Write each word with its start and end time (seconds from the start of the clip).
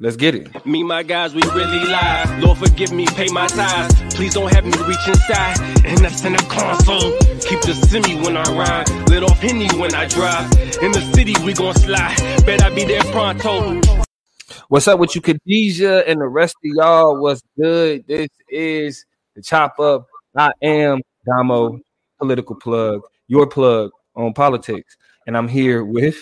Let's 0.00 0.16
get 0.16 0.34
it. 0.34 0.66
Me, 0.66 0.82
my 0.82 1.04
guys, 1.04 1.36
we 1.36 1.42
really 1.42 1.84
lie. 1.84 2.40
Lord, 2.42 2.58
forgive 2.58 2.90
me, 2.90 3.06
pay 3.06 3.28
my 3.28 3.46
tithes. 3.46 3.94
Please 4.14 4.34
don't 4.34 4.52
have 4.52 4.64
me 4.64 4.72
reach 4.88 5.06
inside. 5.06 5.56
And 5.86 5.98
that's 5.98 6.24
in 6.24 6.32
the 6.32 6.44
console. 6.48 7.16
Keep 7.38 7.60
the 7.60 7.74
semi 7.74 8.20
when 8.20 8.36
I 8.36 8.42
ride. 8.56 8.88
Lit 9.08 9.22
off 9.22 9.38
Henny 9.38 9.68
when 9.78 9.94
I 9.94 10.08
drive. 10.08 10.50
In 10.82 10.90
the 10.90 11.00
city, 11.14 11.34
we 11.44 11.52
gon' 11.52 11.74
slide. 11.74 12.16
Bet 12.44 12.60
I 12.60 12.74
be 12.74 12.84
there 12.84 13.04
pronto. 13.04 13.80
What's 14.66 14.88
up 14.88 14.98
with 14.98 15.14
you, 15.14 15.20
Khadijah, 15.20 16.08
and 16.08 16.20
the 16.20 16.26
rest 16.26 16.56
of 16.56 16.70
y'all? 16.74 17.20
What's 17.20 17.42
good? 17.56 18.04
This 18.08 18.28
is 18.48 19.06
the 19.36 19.42
Chop 19.42 19.78
Up. 19.78 20.08
I 20.36 20.50
am 20.60 21.02
Damo, 21.24 21.78
political 22.18 22.56
plug, 22.56 23.02
your 23.28 23.46
plug 23.46 23.92
on 24.16 24.32
politics. 24.34 24.96
And 25.28 25.36
I'm 25.36 25.46
here 25.46 25.84
with 25.84 26.18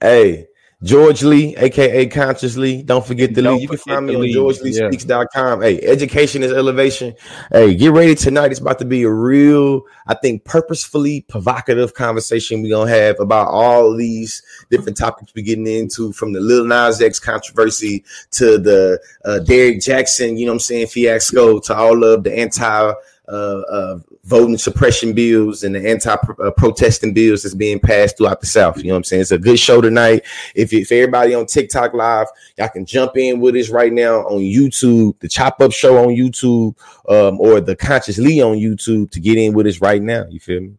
Hey, 0.00 0.46
George 0.82 1.22
Lee, 1.22 1.56
aka 1.56 2.06
Consciously. 2.06 2.82
Don't 2.82 3.04
forget 3.04 3.34
the 3.34 3.40
Lee. 3.40 3.62
You 3.62 3.68
can 3.68 3.78
find 3.78 4.06
me 4.06 4.14
on 4.14 4.20
Lee. 4.20 4.34
georgeleespeaks.com. 4.34 5.62
Hey, 5.62 5.80
education 5.80 6.42
is 6.42 6.52
elevation. 6.52 7.14
Hey, 7.50 7.74
get 7.74 7.92
ready 7.92 8.14
tonight. 8.14 8.50
It's 8.50 8.60
about 8.60 8.78
to 8.80 8.84
be 8.84 9.02
a 9.04 9.10
real, 9.10 9.82
I 10.06 10.14
think, 10.14 10.44
purposefully 10.44 11.22
provocative 11.22 11.94
conversation 11.94 12.62
we're 12.62 12.76
gonna 12.76 12.90
have 12.90 13.18
about 13.20 13.48
all 13.48 13.96
these 13.96 14.42
different 14.70 14.98
topics 14.98 15.32
we're 15.34 15.46
getting 15.46 15.66
into 15.66 16.12
from 16.12 16.34
the 16.34 16.40
Lil 16.40 16.66
Nas 16.66 17.00
X 17.00 17.18
controversy 17.18 18.04
to 18.32 18.58
the 18.58 19.00
uh, 19.24 19.38
Derrick 19.38 19.78
Jaxn, 19.78 20.38
you 20.38 20.44
know 20.44 20.52
what 20.52 20.56
I'm 20.56 20.60
saying, 20.60 20.88
fiasco 20.88 21.58
to 21.60 21.74
all 21.74 22.04
of 22.04 22.22
the 22.22 22.38
anti 22.38 22.92
uh, 23.28 23.60
uh, 23.70 23.98
voting 24.24 24.58
suppression 24.58 25.12
bills 25.12 25.62
and 25.62 25.74
the 25.74 25.88
anti-protesting 25.88 27.12
bills 27.12 27.42
that's 27.42 27.54
being 27.54 27.80
passed 27.80 28.16
throughout 28.16 28.40
the 28.40 28.46
South. 28.46 28.78
You 28.78 28.84
know 28.84 28.94
what 28.94 28.98
I'm 28.98 29.04
saying? 29.04 29.22
It's 29.22 29.30
a 29.32 29.38
good 29.38 29.58
show 29.58 29.80
tonight. 29.80 30.24
If, 30.54 30.72
if 30.72 30.92
everybody 30.92 31.34
on 31.34 31.46
TikTok 31.46 31.94
live, 31.94 32.28
y'all 32.58 32.68
can 32.68 32.86
jump 32.86 33.16
in 33.16 33.40
with 33.40 33.56
us 33.56 33.70
right 33.70 33.92
now 33.92 34.20
on 34.26 34.40
YouTube, 34.40 35.18
the 35.20 35.28
Chop 35.28 35.60
Up 35.60 35.72
Show 35.72 35.98
on 35.98 36.14
YouTube, 36.14 36.76
um, 37.08 37.40
or 37.40 37.60
the 37.60 37.76
Conscious 37.76 38.18
Lee 38.18 38.42
on 38.42 38.56
YouTube 38.56 39.10
to 39.10 39.20
get 39.20 39.38
in 39.38 39.52
with 39.54 39.66
us 39.66 39.80
right 39.80 40.02
now. 40.02 40.24
You 40.28 40.40
feel 40.40 40.60
me? 40.60 40.74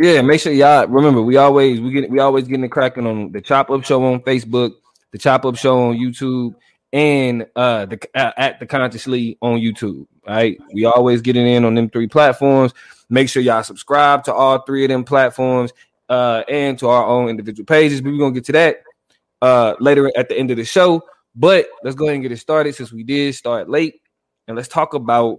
Yeah, 0.00 0.22
make 0.22 0.40
sure 0.40 0.52
y'all 0.52 0.88
remember 0.88 1.22
we 1.22 1.36
always 1.36 1.80
we 1.80 1.92
get 1.92 2.10
we 2.10 2.18
always 2.18 2.48
getting 2.48 2.64
it 2.64 2.70
cracking 2.70 3.06
on 3.06 3.30
the 3.30 3.40
Chop 3.40 3.70
Up 3.70 3.84
Show 3.84 4.04
on 4.04 4.20
Facebook, 4.20 4.72
the 5.12 5.18
Chop 5.18 5.44
Up 5.44 5.56
Show 5.56 5.78
on 5.78 5.96
YouTube, 5.96 6.56
and 6.92 7.46
uh 7.54 7.86
the 7.86 8.00
uh, 8.14 8.32
at 8.36 8.58
the 8.58 8.66
Consciously 8.66 9.38
on 9.40 9.60
YouTube. 9.60 10.06
Right, 10.26 10.58
we 10.72 10.86
always 10.86 11.20
getting 11.20 11.46
in 11.46 11.64
on 11.64 11.74
them 11.74 11.90
three 11.90 12.06
platforms. 12.08 12.72
Make 13.10 13.28
sure 13.28 13.42
y'all 13.42 13.62
subscribe 13.62 14.24
to 14.24 14.32
all 14.32 14.60
three 14.62 14.84
of 14.84 14.88
them 14.88 15.04
platforms 15.04 15.72
uh 16.08 16.42
and 16.48 16.78
to 16.78 16.88
our 16.88 17.06
own 17.06 17.28
individual 17.28 17.66
pages. 17.66 18.00
But 18.00 18.12
we're 18.12 18.18
gonna 18.18 18.32
get 18.34 18.44
to 18.46 18.52
that 18.52 18.76
uh 19.42 19.74
later 19.80 20.10
at 20.16 20.28
the 20.28 20.36
end 20.36 20.50
of 20.50 20.56
the 20.56 20.64
show. 20.64 21.02
But 21.34 21.66
let's 21.82 21.96
go 21.96 22.06
ahead 22.06 22.14
and 22.14 22.22
get 22.22 22.32
it 22.32 22.38
started 22.38 22.74
since 22.74 22.92
we 22.92 23.02
did 23.02 23.34
start 23.34 23.68
late, 23.68 24.00
and 24.48 24.56
let's 24.56 24.68
talk 24.68 24.94
about 24.94 25.38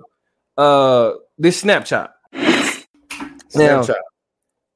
uh 0.58 1.14
this 1.38 1.64
Snapchat. 1.64 2.09
Now- 3.55 3.81
Snapchat. 3.83 3.95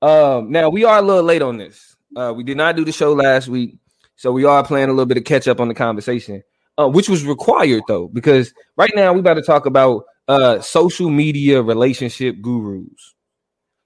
Um, 0.01 0.51
now 0.51 0.69
we 0.69 0.85
are 0.85 0.99
a 0.99 1.01
little 1.01 1.23
late 1.23 1.41
on 1.41 1.57
this. 1.57 1.95
Uh, 2.16 2.33
we 2.35 2.44
did 2.44 2.55
not 2.57 2.75
do 2.75 2.85
the 2.85 2.91
show 2.91 3.13
last 3.13 3.47
week, 3.49 3.75
so 4.16 4.31
we 4.31 4.45
are 4.45 4.63
playing 4.63 4.88
a 4.89 4.94
little 4.94 5.05
bit 5.05 5.17
of 5.17 5.25
catch 5.25 5.47
up 5.47 5.59
on 5.59 5.67
the 5.67 5.73
conversation, 5.73 6.41
uh, 6.80 6.88
which 6.88 7.09
was 7.09 7.25
required 7.25 7.83
though, 7.88 8.08
because 8.08 8.53
right 8.77 8.91
now 8.95 9.11
we 9.13 9.19
about 9.19 9.35
to 9.35 9.41
talk 9.41 9.66
about 9.66 10.05
uh 10.27 10.59
social 10.61 11.09
media 11.09 11.61
relationship 11.61 12.41
gurus, 12.41 13.16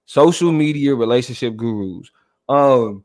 social 0.05 0.52
media 0.52 0.94
relationship 0.94 1.55
gurus. 1.55 2.09
Um, 2.47 3.03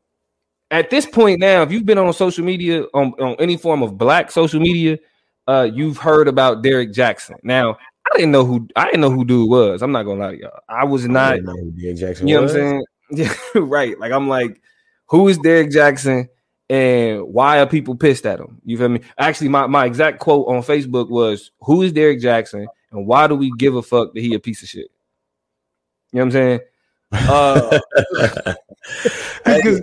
at 0.71 0.91
this 0.91 1.07
point 1.07 1.41
now, 1.41 1.63
if 1.63 1.73
you've 1.73 1.87
been 1.87 1.99
on 1.99 2.13
social 2.13 2.45
media 2.45 2.83
on, 2.93 3.15
on 3.21 3.37
any 3.39 3.57
form 3.57 3.83
of 3.83 3.97
black 3.97 4.31
social 4.31 4.61
media, 4.61 4.99
uh, 5.47 5.69
you've 5.73 5.97
heard 5.97 6.29
about 6.29 6.63
Derrick 6.63 6.93
Jaxn. 6.93 7.37
Now, 7.43 7.79
I 8.13 8.17
didn't 8.17 8.33
know 8.33 8.45
who 8.45 8.69
I 8.77 8.85
didn't 8.87 9.01
know 9.01 9.11
who 9.11 9.25
dude 9.25 9.49
was. 9.49 9.83
I'm 9.83 9.93
not 9.93 10.03
gonna 10.03 10.21
lie 10.21 10.33
to 10.33 10.41
y'all. 10.41 10.61
I 10.69 10.85
was 10.85 11.05
I 11.05 11.09
not 11.09 11.39
who 11.39 11.71
Derrick 11.73 11.97
Jaxn 11.97 12.29
you 12.29 12.35
know 12.35 12.43
was. 12.43 12.53
what 12.53 12.61
I'm 12.61 12.69
saying? 12.69 12.85
Yeah, 13.11 13.33
right. 13.55 13.99
Like 13.99 14.13
I'm 14.13 14.29
like, 14.29 14.61
who 15.07 15.29
is 15.29 15.39
Derrick 15.39 15.71
Jaxn 15.71 16.29
and 16.71 17.23
why 17.23 17.61
are 17.61 17.67
people 17.67 17.97
pissed 17.97 18.27
at 18.27 18.41
him? 18.41 18.61
You 18.65 18.77
feel 18.79 18.89
me? 18.89 19.01
Actually, 19.17 19.49
my, 19.49 19.67
my 19.67 19.87
exact 19.87 20.19
quote 20.19 20.49
on 20.49 20.63
Facebook 20.63 21.09
was, 21.09 21.51
Who 21.63 21.83
is 21.83 21.93
Derrick 21.93 22.21
Jaxn 22.21 22.67
and 22.93 23.07
why 23.07 23.27
do 23.27 23.35
we 23.35 23.53
give 23.57 23.75
a 23.75 23.83
fuck 23.83 24.13
that 24.15 24.21
he 24.21 24.35
a 24.35 24.41
piece 24.41 24.63
of 24.63 24.69
shit? 24.69 24.91
You 26.13 26.19
know 26.19 26.27
what 26.27 26.27
I'm 26.27 26.31
saying? 26.33 26.61
Uh 27.13 27.79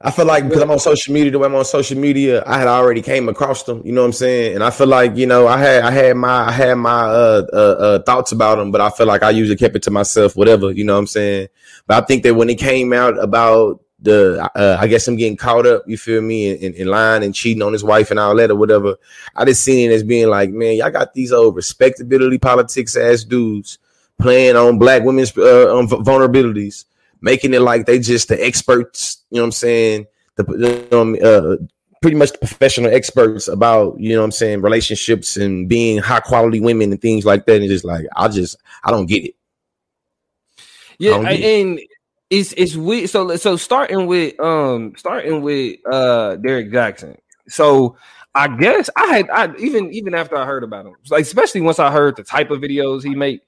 I 0.00 0.12
feel 0.12 0.26
like 0.26 0.46
because 0.46 0.62
I'm 0.62 0.70
on 0.70 0.78
social 0.78 1.12
media, 1.12 1.32
the 1.32 1.40
way 1.40 1.46
I'm 1.46 1.54
on 1.56 1.64
social 1.64 1.98
media, 1.98 2.44
I 2.46 2.58
had 2.58 2.68
already 2.68 3.02
came 3.02 3.28
across 3.28 3.64
them. 3.64 3.82
You 3.84 3.90
know 3.90 4.02
what 4.02 4.08
I'm 4.08 4.12
saying? 4.12 4.54
And 4.54 4.62
I 4.62 4.70
feel 4.70 4.86
like 4.86 5.16
you 5.16 5.26
know, 5.26 5.48
I 5.48 5.58
had 5.58 5.82
I 5.82 5.90
had 5.90 6.16
my 6.16 6.48
I 6.48 6.52
had 6.52 6.74
my 6.74 7.02
uh, 7.02 7.46
uh, 7.52 7.56
uh 7.56 8.02
thoughts 8.02 8.30
about 8.30 8.58
them, 8.58 8.70
but 8.70 8.80
I 8.80 8.90
feel 8.90 9.06
like 9.06 9.24
I 9.24 9.30
usually 9.30 9.56
kept 9.56 9.74
it 9.74 9.82
to 9.84 9.90
myself. 9.90 10.36
Whatever, 10.36 10.70
you 10.70 10.84
know 10.84 10.92
what 10.94 11.00
I'm 11.00 11.06
saying? 11.08 11.48
But 11.86 12.02
I 12.02 12.06
think 12.06 12.22
that 12.22 12.34
when 12.34 12.48
it 12.48 12.58
came 12.58 12.92
out 12.92 13.18
about 13.18 13.80
the, 14.00 14.50
uh, 14.54 14.76
I 14.80 14.86
guess 14.86 15.08
I'm 15.08 15.16
getting 15.16 15.36
caught 15.36 15.66
up. 15.66 15.82
You 15.86 15.98
feel 15.98 16.20
me? 16.22 16.50
In, 16.50 16.74
in 16.74 16.86
line 16.88 17.22
and 17.22 17.34
cheating 17.34 17.62
on 17.62 17.72
his 17.72 17.82
wife 17.84 18.10
and 18.10 18.20
all 18.20 18.34
that 18.36 18.50
or 18.50 18.56
whatever. 18.56 18.96
I 19.34 19.44
just 19.44 19.64
seen 19.64 19.90
it 19.90 19.94
as 19.94 20.02
being 20.04 20.28
like, 20.28 20.50
man, 20.50 20.76
y'all 20.76 20.90
got 20.90 21.14
these 21.14 21.32
old 21.32 21.56
respectability 21.56 22.38
politics 22.38 22.96
ass 22.96 23.24
dudes 23.24 23.78
playing 24.20 24.56
on 24.56 24.78
black 24.78 25.02
women's 25.02 25.36
uh, 25.36 25.76
on 25.76 25.88
v- 25.88 25.96
vulnerabilities 25.96 26.84
making 27.20 27.54
it 27.54 27.60
like 27.60 27.86
they 27.86 27.98
just 27.98 28.28
the 28.28 28.44
experts, 28.44 29.24
you 29.30 29.36
know 29.36 29.42
what 29.42 29.46
I'm 29.46 29.52
saying? 29.52 30.06
The 30.36 30.88
um, 30.92 31.16
uh, 31.22 31.56
pretty 32.00 32.16
much 32.16 32.32
the 32.32 32.38
professional 32.38 32.92
experts 32.94 33.48
about, 33.48 33.98
you 33.98 34.10
know 34.10 34.20
what 34.20 34.26
I'm 34.26 34.32
saying, 34.32 34.62
relationships 34.62 35.36
and 35.36 35.68
being 35.68 35.98
high 35.98 36.20
quality 36.20 36.60
women 36.60 36.92
and 36.92 37.00
things 37.00 37.24
like 37.24 37.44
that. 37.46 37.60
And 37.60 37.68
just 37.68 37.84
like 37.84 38.06
I 38.14 38.28
just 38.28 38.56
I 38.84 38.90
don't 38.90 39.06
get 39.06 39.24
it. 39.24 39.34
yeah, 40.98 41.16
I- 41.16 41.32
it. 41.32 41.88
It's 42.30 42.52
it's 42.56 42.76
weird. 42.76 43.08
So 43.10 43.36
so 43.36 43.56
starting 43.56 44.06
with 44.06 44.38
um 44.40 44.92
starting 44.96 45.42
with 45.42 45.76
uh 45.90 46.36
Derrick 46.36 46.70
Jaxn. 46.70 47.16
So 47.48 47.96
I 48.34 48.48
guess 48.48 48.90
I 48.96 49.06
had 49.06 49.30
I 49.30 49.56
even 49.56 49.92
even 49.92 50.14
after 50.14 50.36
I 50.36 50.44
heard 50.44 50.62
about 50.62 50.86
him, 50.86 50.94
like 51.10 51.22
especially 51.22 51.62
once 51.62 51.78
I 51.78 51.90
heard 51.90 52.16
the 52.16 52.22
type 52.22 52.50
of 52.50 52.60
videos 52.60 53.02
he 53.02 53.14
make, 53.14 53.40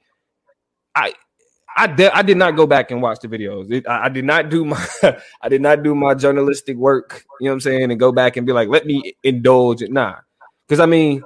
I 0.94 1.12
I 1.76 1.86
did 1.86 2.10
I 2.12 2.22
did 2.22 2.36
not 2.38 2.56
go 2.56 2.66
back 2.66 2.91
and 2.91 3.02
watch 3.02 3.20
the 3.20 3.28
videos. 3.28 3.70
It, 3.70 3.86
I, 3.86 4.06
I 4.06 4.08
did 4.08 4.24
not 4.24 4.48
do 4.48 4.64
my 4.64 4.86
I 5.42 5.48
did 5.48 5.60
not 5.62 5.82
do 5.82 5.94
my 5.94 6.14
journalistic 6.14 6.76
work. 6.76 7.24
You 7.41 7.47
know 7.47 7.52
what 7.52 7.54
I'm 7.56 7.60
saying, 7.60 7.91
and 7.91 8.00
go 8.00 8.12
back 8.12 8.36
and 8.36 8.47
be 8.47 8.52
like, 8.52 8.68
let 8.68 8.86
me 8.86 9.14
indulge 9.22 9.82
it. 9.82 9.92
Nah, 9.92 10.16
because 10.66 10.80
I 10.80 10.86
mean, 10.86 11.22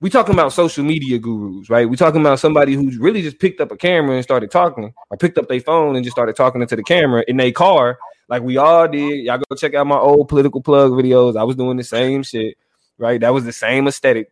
we 0.00 0.10
talking 0.10 0.34
about 0.34 0.52
social 0.52 0.84
media 0.84 1.18
gurus, 1.18 1.68
right? 1.68 1.88
We 1.88 1.96
talking 1.96 2.20
about 2.20 2.38
somebody 2.38 2.74
who's 2.74 2.98
really 2.98 3.22
just 3.22 3.38
picked 3.40 3.60
up 3.60 3.72
a 3.72 3.76
camera 3.76 4.14
and 4.14 4.22
started 4.22 4.50
talking, 4.50 4.94
or 5.10 5.16
picked 5.16 5.38
up 5.38 5.48
their 5.48 5.60
phone 5.60 5.96
and 5.96 6.04
just 6.04 6.14
started 6.14 6.36
talking 6.36 6.62
into 6.62 6.76
the 6.76 6.84
camera 6.84 7.24
in 7.26 7.36
their 7.36 7.52
car, 7.52 7.98
like 8.28 8.42
we 8.42 8.56
all 8.58 8.86
did. 8.86 9.24
Y'all 9.24 9.38
go 9.38 9.56
check 9.56 9.74
out 9.74 9.86
my 9.86 9.98
old 9.98 10.28
political 10.28 10.60
plug 10.60 10.92
videos. 10.92 11.36
I 11.36 11.44
was 11.44 11.56
doing 11.56 11.76
the 11.76 11.84
same 11.84 12.22
shit, 12.22 12.56
right? 12.98 13.20
That 13.20 13.34
was 13.34 13.44
the 13.44 13.52
same 13.52 13.88
aesthetic, 13.88 14.30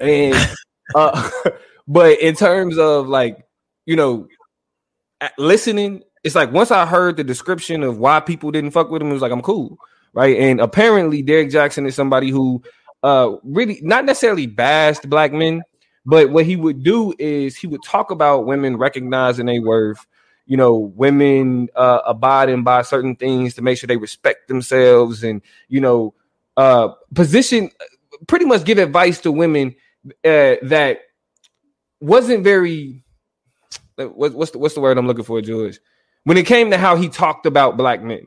and 0.00 0.36
uh, 0.94 1.30
but 1.88 2.20
in 2.20 2.34
terms 2.34 2.78
of 2.78 3.08
like 3.08 3.44
you 3.86 3.96
know, 3.96 4.28
listening, 5.38 6.02
it's 6.22 6.34
like 6.34 6.52
once 6.52 6.70
I 6.70 6.84
heard 6.84 7.16
the 7.16 7.24
description 7.24 7.82
of 7.82 7.98
why 7.98 8.20
people 8.20 8.50
didn't 8.50 8.72
fuck 8.72 8.90
with 8.90 9.00
him, 9.00 9.08
it 9.08 9.14
was 9.14 9.22
like 9.22 9.32
I'm 9.32 9.40
cool, 9.40 9.78
right? 10.12 10.36
And 10.36 10.60
apparently, 10.60 11.22
Derrick 11.22 11.48
Jaxn 11.48 11.86
is 11.86 11.94
somebody 11.94 12.28
who 12.28 12.62
uh 13.02 13.36
really 13.44 13.80
not 13.82 14.04
necessarily 14.04 14.46
bashed 14.46 15.08
black 15.08 15.32
men, 15.32 15.62
but 16.04 16.30
what 16.30 16.44
he 16.44 16.56
would 16.56 16.82
do 16.82 17.14
is 17.18 17.56
he 17.56 17.66
would 17.66 17.82
talk 17.82 18.10
about 18.10 18.46
women 18.46 18.76
recognizing 18.76 19.46
their 19.46 19.62
worth, 19.62 20.06
you 20.46 20.56
know, 20.56 20.76
women 20.76 21.68
uh 21.76 22.00
abiding 22.06 22.64
by 22.64 22.82
certain 22.82 23.16
things 23.16 23.54
to 23.54 23.62
make 23.62 23.78
sure 23.78 23.86
they 23.86 23.96
respect 23.96 24.48
themselves 24.48 25.22
and 25.22 25.42
you 25.68 25.80
know 25.80 26.14
uh 26.56 26.88
position 27.14 27.70
pretty 28.26 28.44
much 28.44 28.64
give 28.64 28.78
advice 28.78 29.20
to 29.20 29.30
women 29.30 29.74
uh, 30.24 30.56
that 30.62 31.00
wasn't 32.00 32.44
very 32.44 33.02
what, 33.96 34.34
what's 34.34 34.52
the, 34.52 34.58
what's 34.58 34.74
the 34.74 34.80
word 34.80 34.96
I'm 34.96 35.06
looking 35.06 35.24
for, 35.24 35.40
George? 35.40 35.80
When 36.24 36.36
it 36.36 36.46
came 36.46 36.70
to 36.70 36.78
how 36.78 36.96
he 36.96 37.08
talked 37.08 37.46
about 37.46 37.76
black 37.76 38.02
men, 38.02 38.26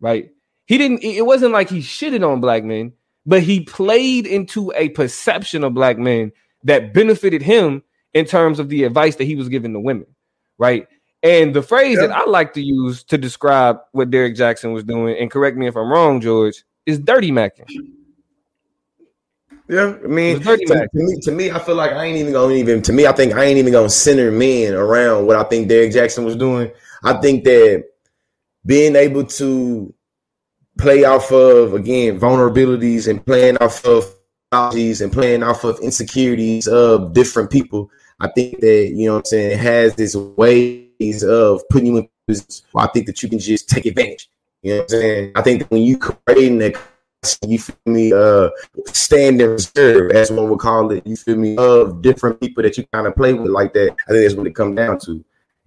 right? 0.00 0.30
He 0.66 0.78
didn't. 0.78 1.02
It 1.02 1.24
wasn't 1.24 1.52
like 1.52 1.70
he 1.70 1.78
shitted 1.78 2.28
on 2.28 2.40
black 2.40 2.62
men, 2.62 2.92
but 3.26 3.42
he 3.42 3.60
played 3.60 4.26
into 4.26 4.72
a 4.74 4.88
perception 4.90 5.64
of 5.64 5.74
black 5.74 5.98
men 5.98 6.32
that 6.64 6.92
benefited 6.94 7.42
him 7.42 7.82
in 8.14 8.24
terms 8.24 8.58
of 8.58 8.68
the 8.68 8.84
advice 8.84 9.16
that 9.16 9.24
he 9.24 9.36
was 9.36 9.48
giving 9.48 9.72
to 9.72 9.80
women, 9.80 10.06
right? 10.56 10.86
And 11.22 11.54
the 11.54 11.62
phrase 11.62 11.98
that 11.98 12.12
I 12.12 12.24
like 12.26 12.54
to 12.54 12.62
use 12.62 13.02
to 13.04 13.18
describe 13.18 13.80
what 13.92 14.10
Derrick 14.10 14.36
Jaxn 14.36 14.72
was 14.72 14.84
doing, 14.84 15.16
and 15.18 15.30
correct 15.30 15.56
me 15.56 15.66
if 15.66 15.76
I'm 15.76 15.90
wrong, 15.90 16.20
George, 16.20 16.64
is 16.86 16.98
dirty 16.98 17.32
macking. 17.32 17.68
Yeah, 19.68 19.96
I 20.02 20.06
mean, 20.06 20.40
to, 20.40 20.56
to 20.56 20.88
me, 20.94 21.20
to 21.22 21.30
me, 21.30 21.50
I 21.50 21.58
feel 21.58 21.74
like 21.74 21.92
I 21.92 22.04
ain't 22.06 22.16
even 22.16 22.32
gonna 22.32 22.54
even. 22.54 22.80
To 22.82 22.92
me, 22.92 23.06
I 23.06 23.12
think 23.12 23.34
I 23.34 23.44
ain't 23.44 23.58
even 23.58 23.72
gonna 23.72 23.90
center 23.90 24.30
men 24.30 24.74
around 24.74 25.26
what 25.26 25.36
I 25.36 25.42
think 25.42 25.68
Derrick 25.68 25.92
Jaxn 25.92 26.24
was 26.24 26.36
doing. 26.36 26.70
I 27.04 27.14
think 27.14 27.44
that 27.44 27.84
being 28.64 28.96
able 28.96 29.24
to 29.24 29.92
play 30.78 31.04
off 31.04 31.30
of 31.32 31.74
again 31.74 32.18
vulnerabilities 32.18 33.08
and 33.08 33.24
playing 33.24 33.58
off 33.58 33.84
of 33.84 34.04
technologies 34.50 35.00
and 35.00 35.12
playing 35.12 35.42
off 35.42 35.64
of 35.64 35.78
insecurities 35.80 36.66
of 36.66 37.12
different 37.12 37.50
people. 37.50 37.90
I 38.20 38.28
think 38.28 38.60
that 38.60 38.92
you 38.94 39.06
know 39.06 39.14
what 39.14 39.18
I'm 39.20 39.24
saying 39.26 39.58
has 39.58 39.94
this 39.94 40.16
ways 40.16 41.22
of 41.22 41.62
putting 41.70 41.88
you 41.88 41.98
in 41.98 42.08
positions 42.26 42.62
I 42.74 42.86
think 42.88 43.06
that 43.06 43.22
you 43.22 43.28
can 43.28 43.38
just 43.38 43.68
take 43.68 43.86
advantage. 43.86 44.30
You 44.62 44.72
know 44.72 44.76
what 44.78 44.82
I'm 44.84 44.88
saying? 44.88 45.32
I 45.36 45.42
think 45.42 45.60
that 45.60 45.70
when 45.70 45.82
you 45.82 45.98
creating 45.98 46.58
that 46.58 46.76
you 47.46 47.58
feel 47.58 47.76
me, 47.86 48.12
uh 48.12 48.50
stand 48.86 49.40
in 49.40 49.50
reserve, 49.50 50.12
as 50.12 50.30
one 50.30 50.48
would 50.48 50.60
call 50.60 50.90
it, 50.92 51.06
you 51.06 51.16
feel 51.16 51.36
me, 51.36 51.56
of 51.56 52.00
different 52.00 52.40
people 52.40 52.62
that 52.62 52.76
you 52.78 52.86
kind 52.92 53.06
of 53.06 53.16
play 53.16 53.34
with 53.34 53.50
like 53.50 53.72
that. 53.72 53.96
I 54.08 54.12
think 54.12 54.22
that's 54.22 54.34
what 54.34 54.46
it 54.46 54.54
comes 54.54 54.76
down 54.76 54.98
to. 55.00 55.12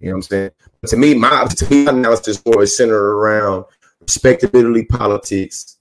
You 0.00 0.08
know 0.08 0.12
what 0.12 0.16
I'm 0.16 0.22
saying? 0.22 0.50
But 0.80 0.90
to 0.90 0.96
me, 0.96 1.14
my 1.14 1.44
to 1.44 1.70
me, 1.70 1.84
my 1.84 1.92
analysis 1.92 2.44
more 2.44 2.62
is 2.62 2.76
centered 2.76 3.12
around 3.12 3.66
respectability 4.02 4.84
politics 4.84 5.78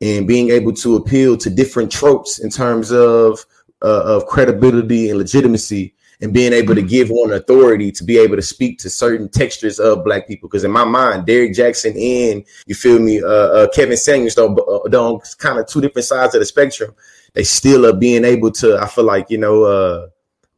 and 0.00 0.26
being 0.26 0.50
able 0.50 0.72
to 0.72 0.96
appeal 0.96 1.36
to 1.36 1.50
different 1.50 1.90
tropes 1.90 2.38
in 2.38 2.50
terms 2.50 2.92
of 2.92 3.44
uh, 3.82 4.02
of 4.04 4.26
credibility 4.26 5.10
and 5.10 5.18
legitimacy 5.18 5.94
and 6.20 6.32
being 6.32 6.52
able 6.52 6.74
to 6.74 6.82
give 6.82 7.10
one 7.10 7.32
authority 7.32 7.90
to 7.92 8.04
be 8.04 8.18
able 8.18 8.36
to 8.36 8.42
speak 8.42 8.78
to 8.78 8.88
certain 8.88 9.28
textures 9.28 9.78
of 9.78 10.04
black 10.04 10.26
people. 10.26 10.48
Because 10.48 10.64
in 10.64 10.70
my 10.70 10.84
mind, 10.84 11.26
Derrick 11.26 11.52
Jaxn 11.52 11.90
and 11.90 12.44
you 12.66 12.74
feel 12.74 12.98
me, 12.98 13.20
uh, 13.22 13.26
uh, 13.26 13.68
Kevin 13.70 13.96
Samuels 13.96 14.34
don't 14.34 14.58
don't 14.90 15.22
kind 15.38 15.58
of 15.58 15.66
two 15.66 15.80
different 15.80 16.06
sides 16.06 16.34
of 16.34 16.40
the 16.40 16.46
spectrum. 16.46 16.94
They 17.34 17.44
still 17.44 17.84
are 17.86 17.96
being 17.96 18.24
able 18.24 18.52
to. 18.52 18.78
I 18.78 18.86
feel 18.86 19.04
like 19.04 19.28
you 19.28 19.38
know 19.38 19.64
uh, 19.64 20.08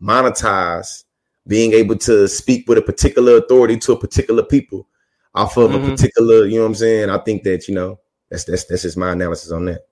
monetize 0.00 1.04
being 1.48 1.72
able 1.72 1.96
to 1.96 2.28
speak 2.28 2.68
with 2.68 2.78
a 2.78 2.82
particular 2.82 3.36
authority 3.38 3.78
to 3.78 3.92
a 3.92 3.98
particular 3.98 4.42
people 4.42 4.86
off 5.36 5.56
of 5.56 5.70
mm-hmm. 5.70 5.84
a 5.84 5.90
particular, 5.90 6.46
you 6.46 6.56
know 6.56 6.62
what 6.62 6.68
I'm 6.68 6.74
saying? 6.74 7.10
I 7.10 7.18
think 7.18 7.44
that, 7.44 7.68
you 7.68 7.74
know, 7.74 8.00
that's 8.30 8.44
that's 8.44 8.64
that's 8.64 8.82
just 8.82 8.96
my 8.96 9.12
analysis 9.12 9.52
on 9.52 9.66
that. 9.66 9.86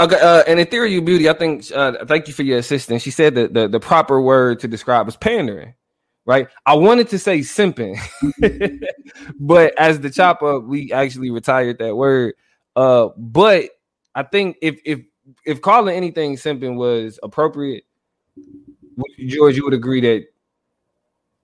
Okay, 0.00 0.18
uh, 0.18 0.42
and 0.46 0.58
Ethereal 0.58 1.02
Beauty, 1.02 1.28
I 1.28 1.34
think. 1.34 1.70
Uh, 1.70 2.04
thank 2.06 2.26
you 2.26 2.32
for 2.32 2.42
your 2.42 2.58
assistance. 2.58 3.02
She 3.02 3.10
said 3.10 3.34
that 3.34 3.52
the, 3.52 3.68
the 3.68 3.78
proper 3.78 4.20
word 4.20 4.58
to 4.60 4.68
describe 4.68 5.04
was 5.04 5.16
pandering, 5.16 5.74
right? 6.24 6.48
I 6.64 6.74
wanted 6.74 7.08
to 7.10 7.18
say 7.18 7.40
simping, 7.40 8.00
but 9.38 9.78
as 9.78 10.00
the 10.00 10.08
chop 10.08 10.42
up, 10.42 10.64
we 10.64 10.90
actually 10.90 11.30
retired 11.30 11.78
that 11.80 11.96
word. 11.96 12.34
Uh, 12.74 13.08
but 13.18 13.70
I 14.14 14.22
think 14.22 14.56
if 14.62 14.80
if 14.86 15.00
if 15.44 15.60
calling 15.60 15.94
anything 15.94 16.36
simping 16.36 16.76
was 16.76 17.20
appropriate, 17.22 17.84
George, 19.26 19.56
you 19.56 19.64
would 19.64 19.74
agree 19.74 20.00
that 20.00 20.26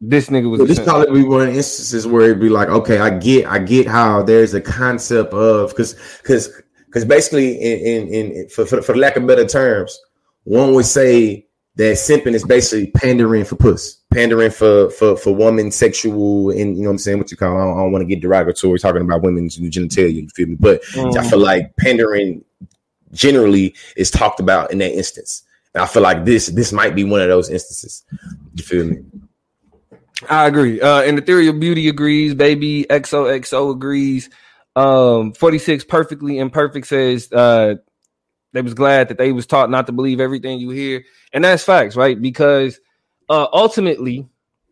this 0.01 0.29
nigga 0.29 0.51
was. 0.51 0.67
this 0.69 0.81
probably 0.81 1.23
be 1.23 1.29
one 1.29 1.49
of 1.49 1.55
instances 1.55 2.07
where 2.07 2.23
it'd 2.23 2.41
be 2.41 2.49
like, 2.49 2.69
okay, 2.69 2.99
I 2.99 3.11
get, 3.11 3.47
I 3.47 3.59
get 3.59 3.87
how 3.87 4.23
there's 4.23 4.55
a 4.55 4.61
concept 4.61 5.33
of 5.33 5.71
because 5.71 5.95
because 6.23 6.51
because 6.87 7.05
basically, 7.05 7.55
in, 7.55 8.09
in 8.09 8.33
in 8.33 8.49
for, 8.49 8.67
for 8.67 8.83
for 8.83 8.97
lack 8.97 9.17
of 9.17 9.27
better 9.27 9.47
terms, 9.47 9.99
one 10.45 10.75
would 10.75 10.85
say 10.85 11.47
that 11.77 11.97
simping 11.97 12.35
is 12.35 12.45
basically 12.45 12.91
pandering 12.93 13.45
for 13.45 13.57
puss, 13.57 14.03
pandering 14.13 14.51
for 14.51 14.91
for 14.91 15.17
for 15.17 15.35
woman 15.35 15.71
sexual, 15.71 16.51
and 16.51 16.77
you 16.77 16.83
know 16.83 16.89
what 16.89 16.93
I'm 16.93 16.99
saying, 16.99 17.19
what 17.19 17.31
you 17.31 17.37
call. 17.37 17.57
I 17.57 17.65
don't, 17.65 17.77
don't 17.77 17.93
want 17.93 18.03
to 18.03 18.07
get 18.07 18.21
derogatory 18.21 18.79
talking 18.79 19.03
about 19.03 19.23
women's 19.23 19.59
genitalia. 19.59 20.15
You 20.15 20.29
feel 20.29 20.49
me? 20.49 20.57
But 20.59 20.83
mm. 20.85 21.17
I 21.17 21.29
feel 21.29 21.39
like 21.39 21.75
pandering 21.77 22.45
generally 23.13 23.75
is 23.97 24.11
talked 24.11 24.41
about 24.41 24.73
in 24.73 24.79
that 24.79 24.93
instance. 24.93 25.43
And 25.75 25.83
I 25.83 25.87
feel 25.87 26.03
like 26.03 26.25
this 26.25 26.47
this 26.49 26.73
might 26.73 26.95
be 26.95 27.05
one 27.05 27.21
of 27.21 27.29
those 27.29 27.51
instances. 27.51 28.05
You 28.55 28.65
feel 28.65 28.87
me? 28.87 28.99
I 30.29 30.47
agree. 30.47 30.81
Uh, 30.81 31.03
and 31.03 31.19
Ethereal 31.19 31.53
Beauty 31.53 31.89
agrees. 31.89 32.35
Baby 32.35 32.87
XOXO 32.89 33.73
agrees. 33.73 34.31
Um, 34.75 35.33
46 35.33 35.85
perfectly 35.85 36.39
imperfect 36.39 36.87
says 36.87 37.33
uh, 37.33 37.77
they 38.53 38.63
was 38.63 38.75
glad 38.75 39.09
that 39.09 39.19
they 39.19 39.33
was 39.33 39.47
taught 39.47 39.71
not 39.71 39.87
to 39.87 39.93
believe 39.93 40.21
everything 40.21 40.59
you 40.59 40.71
hear, 40.71 41.03
and 41.33 41.45
that's 41.45 41.65
facts, 41.65 41.97
right? 41.97 42.21
Because 42.21 42.79
uh, 43.29 43.47
ultimately, 43.53 44.29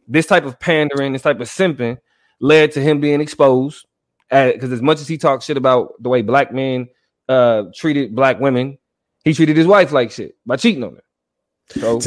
this 0.06 0.26
type 0.26 0.44
of 0.44 0.61
pandering, 0.61 1.12
this 1.12 1.23
type 1.23 1.41
of 1.41 1.49
simping, 1.49 1.99
led 2.41 2.73
to 2.73 2.81
him 2.81 3.00
being 3.00 3.20
exposed. 3.20 3.87
Because 4.31 4.73
as 4.73 4.82
much 4.82 5.00
as 5.00 5.08
he 5.08 5.17
talked 5.17 5.44
shit 5.44 5.56
about 5.56 6.02
the 6.02 6.08
way 6.08 6.23
black 6.23 6.52
men 6.52 6.88
uh, 7.29 7.64
treated 7.75 8.14
black 8.14 8.41
women, 8.41 8.79
he 9.25 9.32
treated 9.32 9.56
his 9.56 9.67
wife 9.67 9.93
like 9.93 10.11
shit 10.11 10.37
by 10.44 10.56
cheating 10.56 10.85
on 10.85 10.96
her. 10.96 11.05
So 11.69 12.00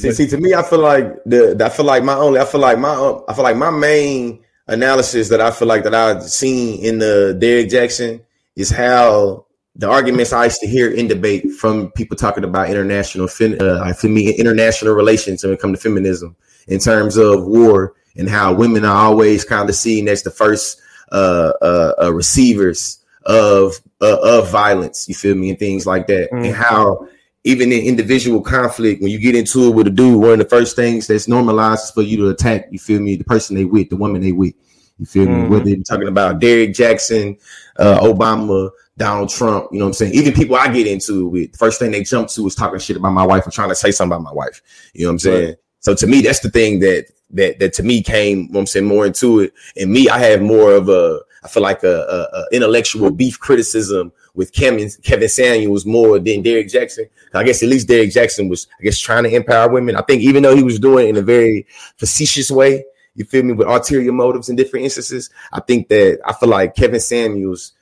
see, 0.00 0.12
see, 0.12 0.26
to 0.28 0.38
me, 0.38 0.54
I 0.54 0.62
feel 0.62 0.80
like 0.80 1.22
the 1.24 1.56
I 1.64 1.68
feel 1.68 1.86
like 1.86 2.04
my 2.04 2.14
only 2.14 2.40
I 2.40 2.44
feel 2.44 2.60
like 2.60 2.78
my 2.78 2.94
I 3.28 3.34
feel 3.34 3.44
like 3.44 3.56
my 3.56 3.70
main 3.70 4.42
analysis 4.66 5.28
that 5.28 5.40
I 5.40 5.50
feel 5.50 5.68
like 5.68 5.84
that 5.84 5.94
I've 5.94 6.22
seen 6.24 6.84
in 6.84 6.98
the 6.98 7.36
Derrick 7.38 7.68
Jaxn 7.68 8.22
is 8.56 8.70
how 8.70 9.46
the 9.76 9.88
arguments 9.88 10.32
I 10.32 10.44
used 10.44 10.60
to 10.60 10.66
hear 10.66 10.90
in 10.90 11.08
debate 11.08 11.50
from 11.52 11.90
people 11.92 12.16
talking 12.16 12.44
about 12.44 12.70
international 12.70 13.28
fin 13.28 13.60
uh, 13.60 13.92
me 14.02 14.32
international 14.32 14.94
relations 14.94 15.42
when 15.42 15.52
it 15.52 15.60
comes 15.60 15.78
to 15.78 15.82
feminism 15.82 16.36
in 16.68 16.78
terms 16.78 17.16
of 17.16 17.46
war 17.46 17.94
and 18.16 18.28
how 18.28 18.52
women 18.52 18.84
are 18.84 19.06
always 19.06 19.44
kind 19.44 19.68
of 19.68 19.74
seen 19.74 20.08
as 20.08 20.22
the 20.22 20.30
first 20.30 20.80
uh, 21.12 21.52
uh, 21.62 21.94
uh 22.02 22.12
receivers 22.12 22.98
of 23.26 23.80
uh, 24.00 24.18
of 24.22 24.50
violence. 24.50 25.08
You 25.08 25.14
feel 25.14 25.34
me, 25.34 25.50
and 25.50 25.58
things 25.58 25.86
like 25.86 26.06
that, 26.08 26.30
mm-hmm. 26.30 26.44
and 26.44 26.54
how 26.54 27.08
even 27.44 27.72
in 27.72 27.84
individual 27.84 28.42
conflict, 28.42 29.00
when 29.00 29.10
you 29.10 29.18
get 29.18 29.34
into 29.34 29.68
it 29.68 29.74
with 29.74 29.86
a 29.86 29.90
dude, 29.90 30.20
one 30.20 30.32
of 30.32 30.38
the 30.38 30.44
first 30.44 30.76
things 30.76 31.06
that's 31.06 31.26
normalized 31.26 31.84
is 31.84 31.90
for 31.90 32.02
you 32.02 32.18
to 32.18 32.28
attack. 32.28 32.66
You 32.70 32.78
feel 32.78 33.00
me, 33.00 33.16
the 33.16 33.24
person 33.24 33.56
they 33.56 33.64
with, 33.64 33.88
the 33.88 33.96
woman 33.96 34.20
they 34.20 34.32
with. 34.32 34.54
You 34.98 35.06
feel 35.06 35.26
mm-hmm. 35.26 35.42
me? 35.44 35.48
Whether 35.48 35.70
you're 35.70 35.82
talking 35.82 36.08
about 36.08 36.40
Derrick 36.40 36.70
Jaxn, 36.70 37.40
uh, 37.78 38.00
Obama, 38.00 38.70
Donald 38.98 39.30
Trump, 39.30 39.68
you 39.72 39.78
know 39.78 39.86
what 39.86 39.90
I'm 39.90 39.94
saying? 39.94 40.14
Even 40.14 40.34
people 40.34 40.56
I 40.56 40.68
get 40.68 40.86
into 40.86 41.28
with, 41.28 41.52
the 41.52 41.58
first 41.58 41.78
thing 41.78 41.90
they 41.90 42.02
jump 42.02 42.28
to 42.28 42.46
is 42.46 42.54
talking 42.54 42.78
shit 42.78 42.98
about 42.98 43.12
my 43.12 43.24
wife 43.24 43.46
or 43.46 43.50
trying 43.50 43.70
to 43.70 43.74
say 43.74 43.90
something 43.90 44.14
about 44.14 44.24
my 44.24 44.32
wife. 44.32 44.60
You 44.92 45.04
know 45.04 45.08
what 45.08 45.12
I'm 45.12 45.18
saying? 45.20 45.48
Right. 45.48 45.56
So 45.78 45.94
to 45.94 46.06
me, 46.06 46.20
that's 46.20 46.40
the 46.40 46.50
thing 46.50 46.80
that 46.80 47.06
that 47.30 47.58
that 47.60 47.72
to 47.74 47.82
me 47.82 48.02
came, 48.02 48.40
you 48.40 48.48
know 48.52 48.60
I'm 48.60 48.66
saying, 48.66 48.84
more 48.84 49.06
into 49.06 49.40
it. 49.40 49.54
And 49.76 49.90
me, 49.90 50.10
I 50.10 50.18
have 50.18 50.42
more 50.42 50.72
of 50.72 50.90
a 50.90 51.20
I 51.42 51.48
feel 51.48 51.62
like 51.62 51.82
a, 51.82 51.88
a, 51.88 52.38
a 52.38 52.46
intellectual 52.52 53.10
beef 53.10 53.40
criticism 53.40 54.12
with 54.34 54.52
Kevin 54.52 54.90
Kevin 55.02 55.28
Samuels 55.28 55.86
more 55.86 56.18
than 56.18 56.42
Derrick 56.42 56.68
Jaxn. 56.68 57.08
I 57.34 57.44
guess 57.44 57.62
at 57.62 57.68
least 57.68 57.88
Derrick 57.88 58.10
Jaxn 58.10 58.48
was, 58.48 58.66
I 58.78 58.84
guess, 58.84 58.98
trying 58.98 59.24
to 59.24 59.34
empower 59.34 59.70
women. 59.70 59.96
I 59.96 60.02
think 60.02 60.22
even 60.22 60.42
though 60.42 60.56
he 60.56 60.62
was 60.62 60.78
doing 60.78 61.06
it 61.06 61.10
in 61.10 61.16
a 61.16 61.22
very 61.22 61.66
facetious 61.96 62.50
way, 62.50 62.84
you 63.14 63.24
feel 63.24 63.42
me, 63.42 63.52
with 63.52 63.68
ulterior 63.68 64.12
motives 64.12 64.48
in 64.48 64.56
different 64.56 64.84
instances, 64.84 65.30
I 65.52 65.60
think 65.60 65.88
that 65.88 66.20
I 66.24 66.32
feel 66.32 66.48
like 66.48 66.74
Kevin 66.74 67.00
Samuels, 67.00 67.72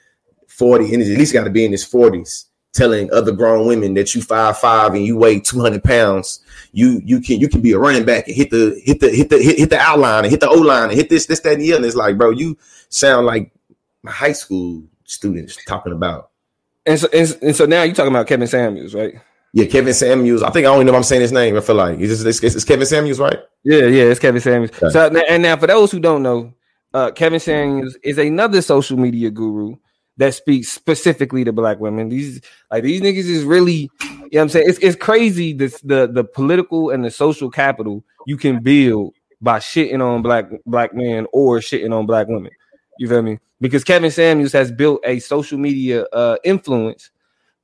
40, 0.48 0.94
and 0.94 1.02
at 1.02 1.08
least 1.18 1.32
got 1.32 1.44
to 1.44 1.50
be 1.50 1.64
in 1.64 1.72
his 1.72 1.84
40s, 1.84 2.46
telling 2.72 3.12
other 3.12 3.32
grown 3.32 3.66
women 3.66 3.94
that 3.94 4.14
you 4.14 4.22
five 4.22 4.58
five 4.58 4.94
and 4.94 5.04
you 5.04 5.16
weigh 5.16 5.40
200 5.40 5.82
pounds 5.82 6.40
you 6.72 7.00
you 7.04 7.20
can 7.20 7.40
you 7.40 7.48
can 7.48 7.60
be 7.60 7.72
a 7.72 7.78
running 7.78 8.04
back 8.04 8.26
and 8.26 8.36
hit 8.36 8.50
the 8.50 8.80
hit 8.84 9.00
the 9.00 9.10
hit 9.10 9.30
the 9.30 9.42
hit, 9.42 9.58
hit 9.58 9.70
the 9.70 9.78
outline 9.78 10.24
and 10.24 10.30
hit 10.30 10.40
the 10.40 10.48
O 10.48 10.54
line 10.54 10.90
and 10.90 10.92
hit 10.92 11.08
this 11.08 11.26
this 11.26 11.40
that 11.40 11.54
and 11.54 11.62
the 11.62 11.72
other. 11.72 11.78
And 11.78 11.86
it's 11.86 11.96
like, 11.96 12.18
bro, 12.18 12.30
you 12.30 12.56
sound 12.88 13.26
like 13.26 13.52
my 14.02 14.12
high 14.12 14.32
school 14.32 14.84
students 15.04 15.58
talking 15.66 15.92
about. 15.92 16.27
And 16.88 16.98
so 16.98 17.08
and, 17.12 17.38
and 17.42 17.56
so 17.56 17.66
now 17.66 17.82
you're 17.82 17.94
talking 17.94 18.12
about 18.12 18.26
Kevin 18.26 18.48
Samuels, 18.48 18.94
right? 18.94 19.14
Yeah, 19.52 19.66
Kevin 19.66 19.94
Samuels. 19.94 20.42
I 20.42 20.50
think 20.50 20.66
I 20.66 20.70
only 20.70 20.84
know 20.84 20.92
if 20.92 20.96
I'm 20.96 21.02
saying 21.02 21.22
his 21.22 21.32
name. 21.32 21.56
I 21.56 21.60
feel 21.60 21.76
like 21.76 21.98
it's, 22.00 22.22
it's, 22.22 22.42
it's 22.42 22.64
Kevin 22.64 22.86
Samuels, 22.86 23.20
right? 23.20 23.38
Yeah, 23.64 23.84
yeah, 23.86 24.04
it's 24.04 24.20
Kevin 24.20 24.40
Samuels. 24.40 24.70
Okay. 24.82 24.90
So 24.90 25.06
and 25.28 25.42
now 25.42 25.56
for 25.56 25.66
those 25.66 25.92
who 25.92 26.00
don't 26.00 26.22
know, 26.22 26.54
uh, 26.94 27.10
Kevin 27.10 27.40
Samuels 27.40 27.96
is 28.02 28.18
another 28.18 28.62
social 28.62 28.96
media 28.96 29.30
guru 29.30 29.76
that 30.16 30.34
speaks 30.34 30.68
specifically 30.68 31.44
to 31.44 31.52
black 31.52 31.78
women. 31.78 32.08
These 32.08 32.40
like 32.70 32.84
these 32.84 33.00
niggas 33.00 33.28
is 33.28 33.44
really, 33.44 33.90
you 34.00 34.08
know 34.08 34.18
what 34.30 34.40
I'm 34.42 34.48
saying? 34.48 34.66
It's 34.68 34.78
it's 34.78 34.96
crazy 34.96 35.52
this 35.52 35.80
the 35.82 36.06
the 36.06 36.24
political 36.24 36.90
and 36.90 37.04
the 37.04 37.10
social 37.10 37.50
capital 37.50 38.04
you 38.26 38.36
can 38.36 38.62
build 38.62 39.14
by 39.40 39.58
shitting 39.58 40.02
on 40.02 40.22
black 40.22 40.46
black 40.66 40.94
men 40.94 41.26
or 41.32 41.58
shitting 41.58 41.94
on 41.94 42.06
black 42.06 42.28
women. 42.28 42.52
You 42.98 43.08
feel 43.08 43.22
me? 43.22 43.38
Because 43.60 43.84
Kevin 43.84 44.10
Samuels 44.10 44.52
has 44.52 44.70
built 44.70 45.00
a 45.04 45.18
social 45.20 45.58
media 45.58 46.04
uh, 46.12 46.36
influence 46.44 47.10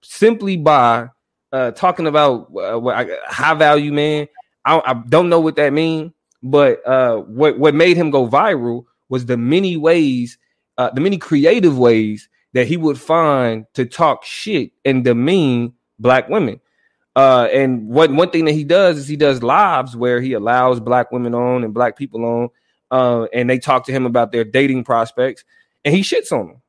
simply 0.01 0.57
by 0.57 1.09
uh, 1.53 1.71
talking 1.73 2.07
about 2.07 2.51
uh, 2.57 3.05
high 3.27 3.55
value 3.55 3.93
man. 3.93 4.29
I, 4.65 4.81
I, 4.85 4.95
don't 4.95 5.29
know 5.29 5.41
what 5.41 5.57
that 5.57 5.73
means, 5.73 6.13
but 6.43 6.87
uh, 6.87 7.19
what 7.19 7.59
what 7.59 7.75
made 7.75 7.97
him 7.97 8.11
go 8.11 8.29
viral 8.29 8.87
was 9.09 9.27
the 9.27 9.37
many 9.37 9.77
ways, 9.77 10.39
uh, 10.79 10.91
the 10.91 11.01
many 11.01 11.19
creative 11.19 11.79
ways 11.79 12.29
that 12.55 12.67
he 12.67 12.77
would 12.77 12.99
find 12.99 13.67
to 13.75 13.85
talk 13.85 14.25
shit 14.25 14.73
and 14.85 15.05
demean 15.05 15.75
black 15.99 16.29
women. 16.29 16.61
Uh, 17.17 17.49
and 17.53 17.87
what 17.87 18.11
one 18.11 18.31
thing 18.31 18.45
that 18.47 18.53
he 18.53 18.65
does 18.65 18.99
is 18.99 19.07
he 19.07 19.17
does 19.17 19.43
lives 19.43 19.97
where 19.97 20.21
he 20.21 20.33
allows 20.33 20.81
black 20.81 21.13
women 21.13 21.35
on 21.35 21.63
and 21.63 21.73
black 21.73 21.97
people 21.97 22.25
on, 22.25 22.49
uh, 22.95 23.27
and 23.33 23.51
they 23.51 23.59
talk 23.59 23.85
to 23.87 23.93
him 23.93 24.07
about 24.07 24.31
their 24.31 24.45
dating 24.45 24.85
prospects, 24.85 25.43
and 25.85 25.93
he 25.93 26.03
shits 26.03 26.31
on 26.31 26.47
them. 26.47 26.63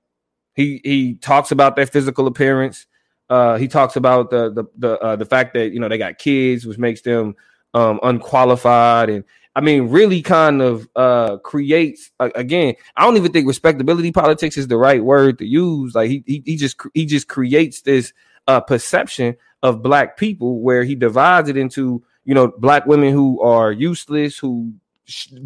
He 0.56 0.82
he 0.84 1.14
talks 1.14 1.52
about 1.52 1.76
their 1.76 1.86
physical 1.86 2.26
appearance. 2.26 2.88
Uh, 3.30 3.58
he 3.58 3.68
talks 3.68 3.96
about 3.96 4.32
the 4.32 4.52
the 4.52 4.64
the 4.76 5.00
uh, 5.00 5.16
the 5.18 5.26
fact 5.26 5.54
that 5.54 5.72
you 5.72 5.80
know 5.80 5.88
they 5.88 6.00
got 6.00 6.18
kids, 6.18 6.66
which 6.66 6.80
makes 6.80 7.04
them 7.04 7.36
um, 7.76 8.00
unqualified, 8.02 9.12
and 9.12 9.24
I 9.56 9.62
mean, 9.62 9.90
really 9.90 10.24
kind 10.24 10.64
of 10.64 10.90
uh 10.96 11.38
creates 11.38 12.10
uh, 12.20 12.32
again. 12.34 12.74
I 12.98 13.04
don't 13.04 13.18
even 13.18 13.32
think 13.32 13.48
respectability 13.48 14.12
politics 14.12 14.58
is 14.58 14.68
the 14.68 14.78
right 14.78 15.04
word 15.04 15.38
to 15.38 15.46
use. 15.46 15.94
Like 15.94 16.10
he 16.10 16.24
he, 16.26 16.42
he 16.44 16.56
just 16.56 16.82
he 16.96 17.06
just 17.06 17.28
creates 17.28 17.82
this 17.82 18.14
uh 18.48 18.62
perception 18.62 19.36
of 19.62 19.84
black 19.84 20.18
people 20.18 20.62
where 20.62 20.84
he 20.84 20.96
divides 20.96 21.50
it 21.50 21.58
into 21.58 22.04
you 22.24 22.34
know 22.34 22.52
black 22.58 22.88
women 22.88 23.14
who 23.14 23.40
are 23.42 23.72
useless, 23.72 24.40
who 24.40 24.74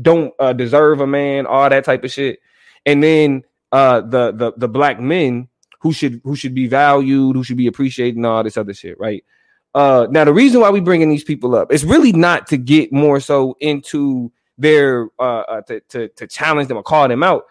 don't 0.01 0.33
uh, 0.39 0.53
deserve 0.53 1.01
a 1.01 1.07
man, 1.07 1.45
all 1.45 1.69
that 1.69 1.83
type 1.83 2.03
of 2.03 2.11
shit, 2.11 2.39
and 2.85 3.03
then 3.03 3.43
uh 3.71 4.01
the 4.01 4.31
the 4.31 4.53
the 4.57 4.67
black 4.67 4.99
men 4.99 5.47
who 5.79 5.93
should 5.93 6.21
who 6.23 6.35
should 6.35 6.53
be 6.53 6.67
valued, 6.67 7.35
who 7.35 7.43
should 7.43 7.57
be 7.57 7.67
appreciated, 7.67 8.15
and 8.17 8.25
all 8.25 8.43
this 8.43 8.57
other 8.57 8.73
shit, 8.73 8.99
right? 8.99 9.23
Uh, 9.75 10.07
now 10.09 10.25
the 10.25 10.33
reason 10.33 10.61
why 10.61 10.69
we 10.69 10.79
bringing 10.79 11.09
these 11.09 11.23
people 11.23 11.55
up 11.55 11.71
is 11.71 11.85
really 11.85 12.11
not 12.11 12.47
to 12.47 12.57
get 12.57 12.91
more 12.91 13.19
so 13.19 13.55
into 13.59 14.31
their 14.57 15.09
uh, 15.19 15.41
uh 15.41 15.61
to, 15.61 15.79
to 15.81 16.07
to 16.09 16.27
challenge 16.27 16.67
them 16.67 16.77
or 16.77 16.83
call 16.83 17.07
them 17.07 17.23
out. 17.23 17.45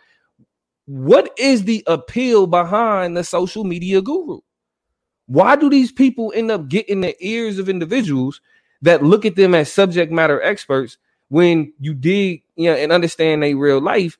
What 0.87 1.31
is 1.39 1.65
the 1.65 1.85
appeal 1.87 2.47
behind 2.47 3.17
the 3.17 3.25
social 3.25 3.65
media 3.65 4.03
guru? 4.03 4.41
Why 5.27 5.57
do 5.57 5.69
these 5.69 5.93
people 5.93 6.33
end 6.35 6.51
up 6.51 6.69
getting 6.69 7.03
the 7.03 7.15
ears 7.21 7.59
of 7.59 7.69
individuals 7.69 8.41
that 8.83 9.05
look 9.05 9.27
at 9.27 9.37
them 9.37 9.55
as 9.55 9.71
subject 9.71 10.11
matter 10.11 10.41
experts 10.43 10.97
when 11.29 11.73
you 11.79 11.95
dig 11.95 12.43
you 12.57 12.71
know 12.71 12.77
and 12.77 12.93
understand 12.93 13.43
their 13.43 13.57
real 13.57 13.81
life? 13.81 14.19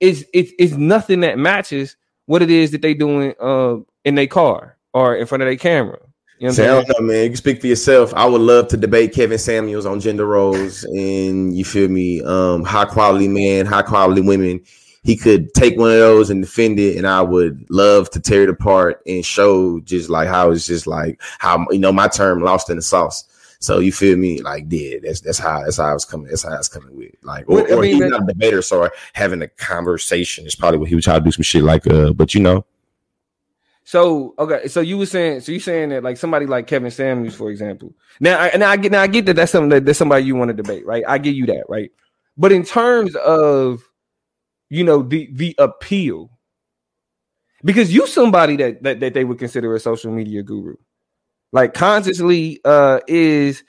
Is 0.00 0.26
it's 0.32 0.52
it's 0.58 0.74
nothing 0.74 1.20
that 1.20 1.38
matches 1.38 1.96
what 2.26 2.42
it 2.42 2.50
is 2.50 2.70
that 2.72 2.82
they 2.82 2.94
doing 2.94 3.34
uh, 3.40 3.76
in 4.04 4.14
their 4.14 4.26
car 4.26 4.76
or 4.92 5.16
in 5.16 5.26
front 5.26 5.42
of 5.42 5.46
their 5.46 5.56
camera. 5.56 5.98
You 6.38 6.48
know 6.48 6.54
Say, 6.54 6.68
I 6.68 6.82
don't 6.82 6.88
know, 6.88 7.06
man. 7.06 7.22
You 7.22 7.28
can 7.28 7.36
speak 7.36 7.60
for 7.60 7.68
yourself. 7.68 8.12
I 8.14 8.26
would 8.26 8.40
love 8.40 8.66
to 8.68 8.76
debate 8.76 9.14
Kevin 9.14 9.38
Samuels 9.38 9.86
on 9.86 10.00
gender 10.00 10.26
roles 10.26 10.82
and 10.84 11.56
you 11.56 11.64
feel 11.64 11.88
me, 11.88 12.20
um, 12.22 12.64
high 12.64 12.84
quality 12.84 13.28
men, 13.28 13.64
high 13.64 13.82
quality 13.82 14.22
women. 14.22 14.60
He 15.04 15.16
could 15.16 15.54
take 15.54 15.78
one 15.78 15.90
of 15.90 15.98
those 15.98 16.30
and 16.30 16.42
defend 16.42 16.78
it, 16.78 16.96
and 16.96 17.08
I 17.08 17.22
would 17.22 17.66
love 17.70 18.08
to 18.10 18.20
tear 18.20 18.44
it 18.44 18.48
apart 18.48 19.02
and 19.04 19.24
show 19.24 19.80
just 19.80 20.08
like 20.10 20.28
how 20.28 20.52
it's 20.52 20.66
just 20.66 20.86
like 20.86 21.20
how 21.38 21.66
you 21.70 21.80
know 21.80 21.92
my 21.92 22.06
term 22.06 22.40
lost 22.40 22.70
in 22.70 22.76
the 22.76 22.82
sauce. 22.82 23.24
So 23.62 23.78
you 23.78 23.92
feel 23.92 24.16
me? 24.16 24.40
Like, 24.40 24.66
yeah, 24.68 24.96
that's 25.02 25.20
that's 25.20 25.38
how 25.38 25.62
that's 25.62 25.76
how 25.76 25.90
I 25.90 25.92
was 25.94 26.04
coming. 26.04 26.26
That's 26.26 26.42
how 26.42 26.50
I 26.50 26.58
was 26.58 26.68
coming 26.68 26.96
with. 26.96 27.12
Like, 27.22 27.48
or, 27.48 27.60
I 27.60 27.62
mean, 27.62 27.72
or 27.72 27.84
he's 27.84 27.98
not 28.00 28.24
a 28.24 28.26
debater, 28.26 28.60
so 28.60 28.90
having 29.12 29.40
a 29.40 29.48
conversation 29.48 30.46
is 30.46 30.56
probably 30.56 30.80
what 30.80 30.88
he 30.88 30.96
was 30.96 31.04
trying 31.04 31.20
to 31.20 31.24
do 31.24 31.30
some 31.30 31.44
shit 31.44 31.62
like. 31.62 31.86
Uh, 31.86 32.12
but 32.12 32.34
you 32.34 32.40
know, 32.40 32.64
so 33.84 34.34
okay, 34.38 34.68
so 34.68 34.80
you 34.80 34.98
were 34.98 35.06
saying, 35.06 35.40
so 35.40 35.52
you 35.52 35.60
saying 35.60 35.90
that 35.90 36.02
like 36.02 36.16
somebody 36.16 36.46
like 36.46 36.66
Kevin 36.66 36.90
Samuels, 36.90 37.34
for 37.34 37.50
example. 37.50 37.94
Now, 38.20 38.40
I, 38.40 38.48
and 38.48 38.62
I 38.62 38.76
get 38.76 38.92
now 38.92 39.02
I 39.02 39.06
get 39.06 39.26
that 39.26 39.36
that's 39.36 39.52
something 39.52 39.70
that 39.70 39.84
that's 39.84 39.98
somebody 39.98 40.24
you 40.24 40.36
want 40.36 40.48
to 40.48 40.54
debate, 40.54 40.86
right? 40.86 41.04
I 41.06 41.18
give 41.18 41.34
you 41.34 41.46
that, 41.46 41.64
right? 41.68 41.90
But 42.36 42.52
in 42.52 42.64
terms 42.64 43.14
of 43.16 43.82
you 44.70 44.84
know 44.84 45.02
the 45.02 45.28
the 45.32 45.54
appeal, 45.58 46.30
because 47.64 47.92
you 47.92 48.06
somebody 48.06 48.56
that 48.56 48.82
that, 48.82 49.00
that 49.00 49.14
they 49.14 49.24
would 49.24 49.38
consider 49.38 49.74
a 49.74 49.80
social 49.80 50.12
media 50.12 50.42
guru, 50.42 50.76
like 51.52 51.74
consciously 51.74 52.60
uh 52.64 53.00
is. 53.06 53.62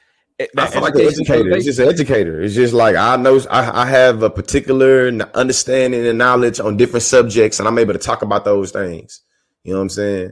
I 0.58 0.68
feel 0.68 0.82
like 0.82 0.96
an 0.96 1.02
educator. 1.02 1.52
It's 1.52 1.66
just 1.66 1.80
an 1.80 1.88
educator. 1.88 2.42
It's 2.42 2.56
just 2.56 2.74
like 2.74 2.96
I 2.96 3.16
know 3.18 3.40
I, 3.50 3.84
I 3.84 3.86
have 3.86 4.24
a 4.24 4.30
particular 4.30 5.08
understanding 5.36 6.06
and 6.06 6.18
knowledge 6.18 6.60
on 6.60 6.76
different 6.76 7.04
subjects, 7.04 7.60
and 7.60 7.68
I'm 7.68 7.78
able 7.78 7.94
to 7.94 8.00
talk 8.00 8.24
about 8.24 8.44
those 8.44 8.72
things. 8.72 9.22
You 9.64 9.74
know 9.74 9.80
what 9.80 9.84
I'm 9.84 9.90
saying? 9.90 10.32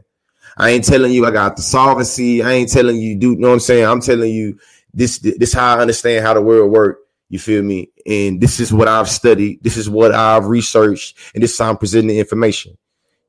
I 0.57 0.71
ain't 0.71 0.83
telling 0.83 1.13
you 1.13 1.25
I 1.25 1.31
got 1.31 1.55
the 1.55 1.61
solvency. 1.61 2.43
I 2.43 2.51
ain't 2.51 2.71
telling 2.71 2.97
you 2.97 3.15
do 3.15 3.31
you 3.31 3.37
know 3.37 3.49
what 3.49 3.53
I'm 3.55 3.59
saying? 3.59 3.85
I'm 3.85 4.01
telling 4.01 4.33
you 4.33 4.59
this 4.93 5.19
this 5.19 5.53
how 5.53 5.77
I 5.77 5.79
understand 5.79 6.25
how 6.25 6.33
the 6.33 6.41
world 6.41 6.71
work. 6.71 6.99
You 7.29 7.39
feel 7.39 7.63
me? 7.63 7.89
And 8.05 8.41
this 8.41 8.59
is 8.59 8.73
what 8.73 8.89
I've 8.89 9.07
studied. 9.07 9.63
This 9.63 9.77
is 9.77 9.89
what 9.89 10.13
I've 10.13 10.47
researched, 10.47 11.17
and 11.33 11.41
this 11.41 11.53
is 11.53 11.59
how 11.59 11.69
I'm 11.69 11.77
presenting 11.77 12.09
the 12.09 12.19
information. 12.19 12.77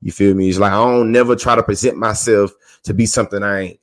You 0.01 0.11
feel 0.11 0.35
me? 0.35 0.49
It's 0.49 0.59
like 0.59 0.73
I 0.73 0.77
don't 0.77 1.13
never 1.13 1.37
try 1.37 1.55
to 1.55 1.63
present 1.63 1.97
myself 1.97 2.53
to 2.85 2.95
be 2.95 3.07
something 3.07 3.43
I 3.43 3.61
ain't. 3.61 3.81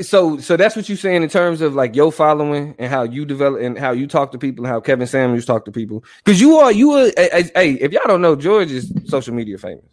So, 0.00 0.38
so 0.38 0.56
that's 0.56 0.74
what 0.74 0.88
you're 0.88 0.96
saying 0.96 1.22
in 1.22 1.28
terms 1.28 1.60
of 1.60 1.74
like 1.74 1.94
your 1.94 2.10
following 2.10 2.74
and 2.78 2.90
how 2.90 3.02
you 3.02 3.24
develop 3.24 3.60
and 3.60 3.78
how 3.78 3.92
you 3.92 4.06
talk 4.06 4.32
to 4.32 4.38
people 4.38 4.64
and 4.64 4.72
how 4.72 4.80
Kevin 4.80 5.06
Samuels 5.06 5.44
talk 5.44 5.64
to 5.66 5.72
people. 5.72 6.02
Because 6.24 6.40
you 6.40 6.56
are 6.56 6.72
you 6.72 6.92
are 6.92 7.10
hey, 7.16 7.76
if 7.80 7.92
y'all 7.92 8.06
don't 8.06 8.22
know, 8.22 8.34
George 8.34 8.70
is 8.70 8.92
social 9.06 9.34
media 9.34 9.58
famous. 9.58 9.84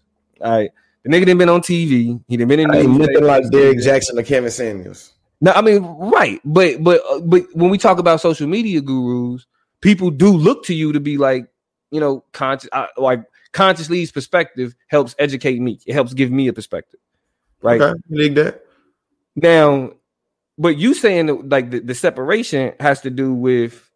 All 0.41 0.51
right. 0.51 0.71
The 1.03 1.09
nigga 1.09 1.25
didn't 1.25 1.37
been 1.37 1.49
on 1.49 1.61
TV. 1.61 2.21
He 2.27 2.37
didn't 2.37 2.47
been 2.47 2.59
in. 2.59 2.97
Nothing 2.97 3.23
like 3.23 3.49
Derrick 3.51 3.79
Jaxn 3.79 4.17
or 4.17 4.23
Kevin 4.23 4.51
Samuels. 4.51 5.13
No, 5.41 5.51
I 5.51 5.61
mean, 5.61 5.83
right, 5.83 6.41
but 6.43 6.83
but 6.83 7.01
uh, 7.09 7.21
but 7.21 7.43
when 7.53 7.69
we 7.69 7.77
talk 7.77 7.97
about 7.97 8.19
social 8.19 8.47
media 8.47 8.81
gurus, 8.81 9.45
people 9.79 10.11
do 10.11 10.29
look 10.29 10.65
to 10.65 10.73
you 10.73 10.91
to 10.91 10.99
be 10.99 11.17
like, 11.17 11.47
you 11.91 12.01
know, 12.01 12.25
conscious, 12.33 12.69
uh, 12.73 12.87
like 12.97 13.23
consciously's 13.53 14.11
perspective 14.11 14.75
helps 14.87 15.15
educate 15.17 15.61
me. 15.61 15.79
It 15.85 15.93
helps 15.93 16.13
give 16.13 16.29
me 16.29 16.49
a 16.49 16.53
perspective, 16.53 16.99
right? 17.61 17.79
Okay, 17.79 17.99
dig 18.11 18.35
that. 18.35 18.65
Now, 19.41 19.91
but 20.57 20.77
you 20.77 20.93
saying 20.93 21.27
that 21.27 21.49
like 21.49 21.71
the, 21.71 21.79
the 21.79 21.95
separation 21.95 22.73
has 22.79 23.01
to 23.01 23.09
do 23.09 23.33
with 23.33 23.89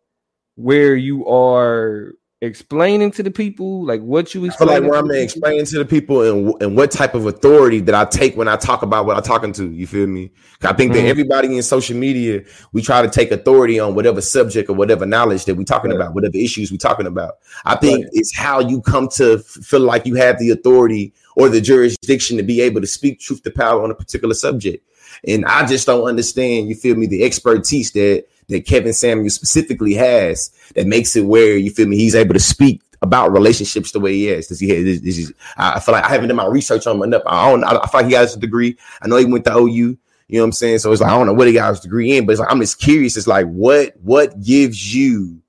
where 0.56 0.96
you 0.96 1.28
are 1.28 2.14
explaining 2.44 3.10
to 3.10 3.24
the 3.24 3.32
people 3.32 3.86
like 3.86 4.02
what 4.02 4.34
you 4.36 4.52
feel 4.52 4.68
like 4.68 4.84
where 4.84 4.96
I'm 4.96 5.10
explaining 5.12 5.66
to 5.68 5.78
the 5.78 5.86
people 5.86 6.22
and, 6.22 6.62
and 6.62 6.76
what 6.76 6.92
type 6.92 7.16
of 7.16 7.26
authority 7.26 7.80
that 7.80 7.96
I 7.96 8.04
take 8.04 8.36
when 8.36 8.50
I 8.50 8.58
talk 8.58 8.82
about 8.82 9.06
what 9.06 9.16
I'm 9.16 9.24
talking 9.24 9.54
to. 9.54 9.72
You 9.72 9.88
feel 9.88 10.08
me? 10.08 10.30
I 10.62 10.74
think 10.74 10.92
mm-hmm. 10.92 11.04
that 11.04 11.08
everybody 11.08 11.56
in 11.56 11.64
social 11.64 11.96
media, 11.96 12.44
we 12.74 12.82
try 12.82 13.02
to 13.02 13.10
take 13.10 13.32
authority 13.32 13.80
on 13.80 13.96
whatever 13.96 14.20
subject 14.20 14.70
or 14.70 14.74
whatever 14.74 15.06
knowledge 15.06 15.46
that 15.46 15.56
we're 15.56 15.64
talking 15.64 15.92
right. 15.92 16.02
about, 16.02 16.16
whatever 16.16 16.36
issues 16.36 16.70
we're 16.70 16.78
talking 16.78 17.08
about. 17.08 17.36
I 17.64 17.78
think 17.78 18.06
right. 18.06 18.12
it's 18.12 18.36
how 18.36 18.60
you 18.60 18.82
come 18.82 19.08
to 19.16 19.40
feel 19.40 19.80
like 19.80 20.06
you 20.06 20.16
have 20.16 20.38
the 20.38 20.50
authority 20.50 21.14
or 21.38 21.48
the 21.48 21.62
jurisdiction 21.62 22.36
to 22.38 22.44
be 22.44 22.60
able 22.60 22.82
to 22.82 22.88
speak 22.88 23.22
truth 23.22 23.42
to 23.44 23.52
power 23.52 23.82
on 23.84 23.90
a 23.90 23.96
particular 23.96 24.34
subject. 24.34 24.86
And 25.28 25.46
I 25.46 25.66
just 25.66 25.86
don't 25.86 26.08
understand, 26.08 26.70
you 26.70 26.76
feel 26.76 26.96
me, 26.96 27.06
the 27.06 27.24
expertise 27.24 27.92
that 27.92 28.26
that 28.50 28.66
Kevin 28.66 28.94
Samuel 28.94 29.30
specifically 29.30 29.94
has 29.94 30.52
that 30.76 30.86
makes 30.86 31.16
it 31.16 31.26
where 31.26 31.56
you 31.56 31.72
feel 31.72 31.88
me 31.88 31.98
he's 31.98 32.16
able 32.16 32.34
to 32.34 32.40
speak 32.40 32.82
about 33.02 33.32
relationships 33.32 33.92
the 33.92 34.00
way 34.00 34.14
he 34.14 34.30
is. 34.30 34.48
because 34.48 34.60
he? 34.60 34.68
This, 34.82 35.02
this 35.02 35.18
is, 35.18 35.34
I 35.58 35.80
feel 35.80 35.94
like 35.94 36.06
I 36.06 36.10
haven't 36.10 36.30
done 36.30 36.38
my 36.38 36.48
research 36.48 36.88
on 36.88 36.96
him 36.96 37.04
enough. 37.04 37.22
I 37.26 37.50
don't. 37.50 37.64
I, 37.64 37.86
feel 37.88 38.02
like 38.02 38.08
he 38.08 38.14
has 38.14 38.36
a 38.36 38.40
degree. 38.40 38.78
I 39.02 39.08
know 39.08 39.18
he 39.18 39.26
went 39.26 39.46
to 39.46 39.56
OU. 39.56 39.98
You 40.30 40.40
know 40.40 40.40
what 40.40 40.46
I'm 40.46 40.52
saying? 40.54 40.80
So 40.80 40.92
it's 40.92 41.02
like 41.02 41.12
I 41.12 41.18
don't 41.18 41.28
know 41.28 41.34
what 41.34 41.48
he 41.48 41.54
got 41.54 41.70
his 41.70 41.82
degree 41.82 42.18
in, 42.18 42.26
but 42.26 42.32
it's 42.32 42.40
like, 42.40 42.52
I'm 42.52 42.60
just 42.60 42.80
curious. 42.80 43.18
It's 43.18 43.28
like 43.28 43.46
what 43.48 43.96
what 44.02 44.42
gives 44.42 44.96
you 44.96 45.42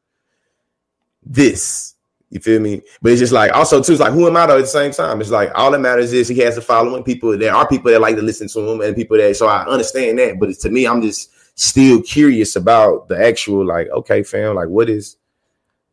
this? 1.24 1.93
You 2.34 2.40
feel 2.40 2.60
me? 2.60 2.82
But 3.00 3.12
it's 3.12 3.20
just 3.20 3.32
like 3.32 3.54
also 3.54 3.80
too. 3.80 3.92
It's 3.92 4.00
like 4.00 4.12
who 4.12 4.26
am 4.26 4.36
I 4.36 4.46
though? 4.46 4.58
At 4.58 4.62
the 4.62 4.66
same 4.66 4.90
time, 4.90 5.20
it's 5.20 5.30
like 5.30 5.52
all 5.54 5.70
that 5.70 5.78
matters 5.78 6.12
is 6.12 6.26
he 6.26 6.40
has 6.40 6.56
a 6.56 6.60
following. 6.60 7.04
People 7.04 7.38
there 7.38 7.54
are 7.54 7.66
people 7.66 7.92
that 7.92 8.00
like 8.00 8.16
to 8.16 8.22
listen 8.22 8.48
to 8.48 8.72
him, 8.72 8.80
and 8.80 8.96
people 8.96 9.16
that 9.16 9.36
so 9.36 9.46
I 9.46 9.64
understand 9.66 10.18
that. 10.18 10.40
But 10.40 10.52
to 10.58 10.68
me, 10.68 10.84
I'm 10.84 11.00
just 11.00 11.30
still 11.54 12.02
curious 12.02 12.56
about 12.56 13.08
the 13.08 13.16
actual 13.24 13.64
like 13.64 13.88
okay 13.90 14.24
fam 14.24 14.56
like 14.56 14.68
what 14.68 14.90
is 14.90 15.16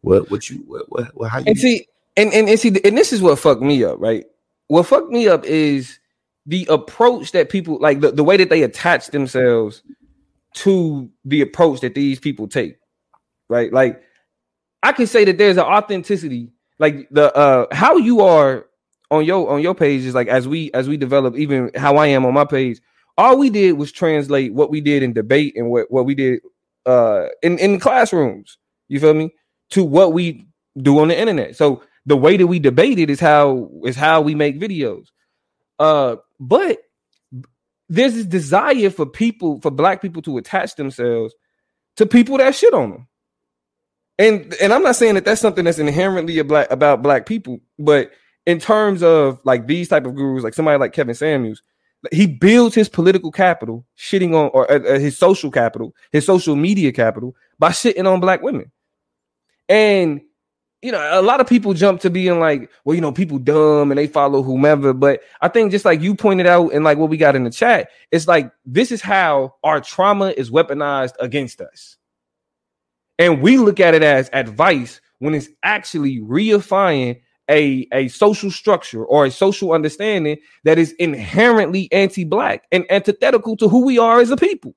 what 0.02 0.30
what 0.32 0.50
you 0.50 0.58
what, 0.66 0.84
what, 0.90 1.16
what 1.16 1.30
how 1.30 1.38
you 1.38 1.46
and 1.46 1.58
see 1.60 1.88
and, 2.18 2.34
and 2.34 2.50
and 2.50 2.60
see 2.60 2.70
and 2.84 2.98
this 2.98 3.14
is 3.14 3.22
what 3.22 3.38
fucked 3.38 3.62
me 3.62 3.84
up 3.84 4.00
right 4.00 4.26
what 4.68 4.88
fucked 4.88 5.12
me 5.12 5.28
up 5.28 5.46
is 5.46 6.00
the 6.48 6.66
approach 6.72 7.32
that 7.34 7.50
people 7.50 7.78
like 7.80 8.02
the, 8.02 8.12
the 8.12 8.24
way 8.24 8.38
that 8.38 8.50
they 8.50 8.64
attach 8.64 9.08
themselves 9.08 9.84
to 10.56 11.08
the 11.26 11.42
approach 11.42 11.82
that 11.82 11.94
these 11.94 12.20
people 12.20 12.48
take 12.48 12.80
right 13.48 13.72
like 13.72 14.02
i 14.84 14.92
can 14.92 15.08
say 15.08 15.26
that 15.26 15.38
there's 15.38 15.58
an 15.58 15.64
authenticity 15.64 16.50
like 16.80 17.08
the 17.12 17.34
uh 17.36 17.66
how 17.72 17.98
you 17.98 18.22
are 18.22 18.66
on 19.10 19.26
your 19.26 19.50
on 19.50 19.62
your 19.62 19.76
page 19.76 20.06
is 20.06 20.16
like 20.16 20.28
as 20.28 20.48
we 20.48 20.72
as 20.74 20.88
we 20.88 20.98
develop 20.98 21.36
even 21.36 21.72
how 21.76 21.98
i 21.98 22.08
am 22.08 22.26
on 22.26 22.34
my 22.34 22.46
page 22.46 22.80
all 23.18 23.38
we 23.38 23.50
did 23.50 23.74
was 23.74 23.92
translate 23.92 24.54
what 24.54 24.72
we 24.72 24.82
did 24.82 25.04
in 25.04 25.14
debate 25.14 25.56
and 25.56 25.70
what, 25.70 25.92
what 25.92 26.06
we 26.06 26.16
did 26.16 26.40
uh 26.86 27.28
in, 27.44 27.58
in 27.60 27.80
classrooms, 27.80 28.58
you 28.88 29.00
feel 29.00 29.14
me, 29.14 29.34
to 29.72 29.84
what 29.84 30.14
we 30.14 30.48
do 30.82 31.00
on 31.00 31.10
the 31.10 31.20
internet. 31.20 31.56
So 31.56 31.84
the 32.06 32.18
way 32.18 32.38
that 32.38 32.48
we 32.48 32.60
debate 32.60 33.00
it 33.00 33.10
is 33.10 33.20
how 33.20 33.70
is 33.86 33.96
how 33.96 34.22
we 34.22 34.36
make 34.36 34.60
videos. 34.60 35.08
Uh, 35.78 36.18
but 36.40 36.80
there's 37.90 38.14
this 38.14 38.26
desire 38.26 38.90
for 38.90 39.06
people, 39.06 39.60
for 39.62 39.70
black 39.70 40.02
people 40.02 40.22
to 40.24 40.38
attach 40.38 40.76
themselves 40.76 41.34
to 41.98 42.06
people 42.06 42.38
that 42.38 42.56
shit 42.56 42.74
on 42.74 42.92
them. 42.92 43.08
And 44.22 44.54
and 44.62 44.72
I'm 44.72 44.84
not 44.84 44.96
saying 44.96 45.16
that 45.16 45.26
that's 45.26 45.42
something 45.42 45.66
that's 45.66 45.80
inherently 45.80 46.38
a 46.38 46.44
black 46.44 46.70
about 46.70 47.02
black 47.02 47.26
people, 47.26 47.60
but 47.80 48.12
in 48.46 48.60
terms 48.60 49.02
of 49.02 49.42
like 49.46 49.66
these 49.66 49.90
type 49.90 50.06
of 50.06 50.14
gurus, 50.14 50.44
like 50.44 50.54
somebody 50.54 50.78
like 50.78 50.94
Kevin 50.94 51.16
Samuels, 51.16 51.64
he 52.12 52.28
builds 52.28 52.76
his 52.76 52.88
political 52.88 53.32
capital 53.32 53.84
shitting 53.98 54.36
on 54.36 54.52
or 54.54 54.72
uh, 54.72 54.78
uh, 54.78 55.00
his 55.00 55.18
social 55.18 55.50
capital, 55.50 55.96
his 56.12 56.24
social 56.24 56.56
media 56.56 56.92
capital 56.92 57.36
by 57.58 57.70
shitting 57.70 58.06
on 58.06 58.20
black 58.20 58.44
women. 58.44 58.72
And 59.68 60.22
you 60.84 60.92
know, 60.92 61.20
a 61.20 61.24
lot 61.24 61.42
of 61.42 61.48
people 61.48 61.74
jump 61.74 62.02
to 62.02 62.12
being 62.12 62.40
like, 62.40 62.70
well, 62.86 62.94
you 62.94 63.02
know, 63.02 63.12
people 63.12 63.40
dumb 63.40 63.92
and 63.92 63.98
they 63.98 64.06
follow 64.06 64.44
whomever. 64.44 64.94
But 64.94 65.22
I 65.42 65.48
think 65.48 65.72
just 65.72 65.86
like 65.86 66.00
you 66.00 66.14
pointed 66.14 66.46
out 66.46 66.74
and 66.74 66.84
like 66.84 67.00
what 67.00 67.10
we 67.10 67.18
got 67.18 67.36
in 67.36 67.44
the 67.44 67.50
chat, 67.50 67.90
it's 68.12 68.28
like 68.28 68.52
this 68.68 68.92
is 68.92 69.02
how 69.02 69.56
our 69.64 69.82
trauma 69.82 70.28
is 70.38 70.52
weaponized 70.52 71.14
against 71.20 71.60
us. 71.60 71.98
And 73.20 73.42
we 73.42 73.58
look 73.58 73.80
at 73.80 73.94
it 73.94 74.04
as 74.04 74.30
advice 74.34 75.02
when 75.20 75.36
it's 75.36 75.50
actually 75.64 76.20
reifying 76.20 77.22
a, 77.50 77.88
a 77.94 78.08
social 78.08 78.50
structure 78.50 79.04
or 79.06 79.26
a 79.26 79.32
social 79.32 79.74
understanding 79.74 80.38
that 80.64 80.80
is 80.80 80.94
inherently 80.94 81.92
anti-black 81.92 82.66
and 82.72 82.86
antithetical 82.90 83.58
to 83.58 83.68
who 83.68 83.86
we 83.86 84.00
are 84.00 84.20
as 84.20 84.32
a 84.32 84.38
people. 84.38 84.74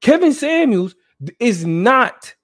Kevin 0.00 0.32
Samuels 0.32 0.94
is 1.40 1.64
not 1.64 2.34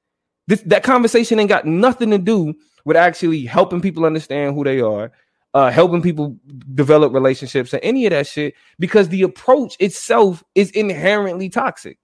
this, 0.46 0.62
that 0.62 0.82
conversation 0.82 1.38
ain't 1.38 1.49
got 1.49 1.66
nothing 1.66 2.11
to 2.11 2.18
do 2.18 2.54
with 2.84 2.96
actually 2.96 3.44
helping 3.44 3.80
people 3.80 4.04
understand 4.04 4.54
who 4.54 4.64
they 4.64 4.80
are, 4.80 5.12
uh, 5.54 5.70
helping 5.70 6.02
people 6.02 6.37
develop 6.75 7.12
relationships 7.12 7.73
and 7.73 7.82
any 7.82 8.06
of 8.06 8.11
that 8.11 8.26
shit 8.26 8.54
because 8.78 9.08
the 9.08 9.23
approach 9.23 9.76
itself 9.78 10.42
is 10.54 10.70
inherently 10.73 11.49
toxic. 11.49 11.99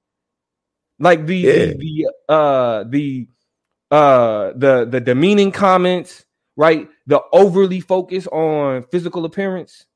Like 1.01 1.27
the 1.27 1.37
yeah. 1.37 1.53
the, 1.53 1.75
the 1.79 2.11
uh 2.29 2.85
the 2.85 3.29
uh 3.91 4.53
the 4.55 4.87
the 4.89 5.01
demeaning 5.01 5.51
comments, 5.51 6.27
right? 6.57 6.89
The 7.07 7.21
overly 7.33 7.81
focus 7.81 8.27
on 8.29 8.85
physical 8.93 9.25
appearance 9.25 9.87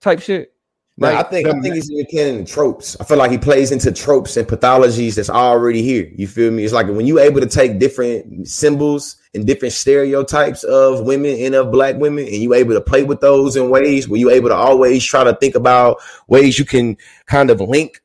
type 0.00 0.20
shit. 0.20 0.52
No, 0.98 1.14
I 1.14 1.24
think 1.24 1.46
I 1.46 1.52
think 1.60 1.74
he's 1.74 1.90
in 1.90 2.46
tropes. 2.46 2.96
I 2.98 3.04
feel 3.04 3.18
like 3.18 3.30
he 3.30 3.36
plays 3.36 3.70
into 3.70 3.92
tropes 3.92 4.38
and 4.38 4.48
pathologies 4.48 5.16
that's 5.16 5.28
already 5.28 5.82
here. 5.82 6.10
You 6.16 6.26
feel 6.26 6.50
me? 6.50 6.64
It's 6.64 6.72
like 6.72 6.86
when 6.86 7.06
you 7.06 7.18
able 7.18 7.40
to 7.40 7.46
take 7.46 7.78
different 7.78 8.48
symbols 8.48 9.16
and 9.34 9.46
different 9.46 9.74
stereotypes 9.74 10.64
of 10.64 11.02
women 11.02 11.36
and 11.38 11.54
of 11.54 11.70
black 11.70 11.96
women, 11.96 12.24
and 12.24 12.36
you 12.36 12.54
able 12.54 12.72
to 12.72 12.80
play 12.80 13.02
with 13.02 13.20
those 13.20 13.56
in 13.56 13.68
ways 13.68 14.08
where 14.08 14.18
you 14.18 14.30
able 14.30 14.48
to 14.48 14.54
always 14.54 15.04
try 15.04 15.22
to 15.22 15.34
think 15.34 15.54
about 15.54 15.98
ways 16.28 16.58
you 16.58 16.64
can 16.64 16.96
kind 17.26 17.50
of 17.50 17.60
link 17.60 18.00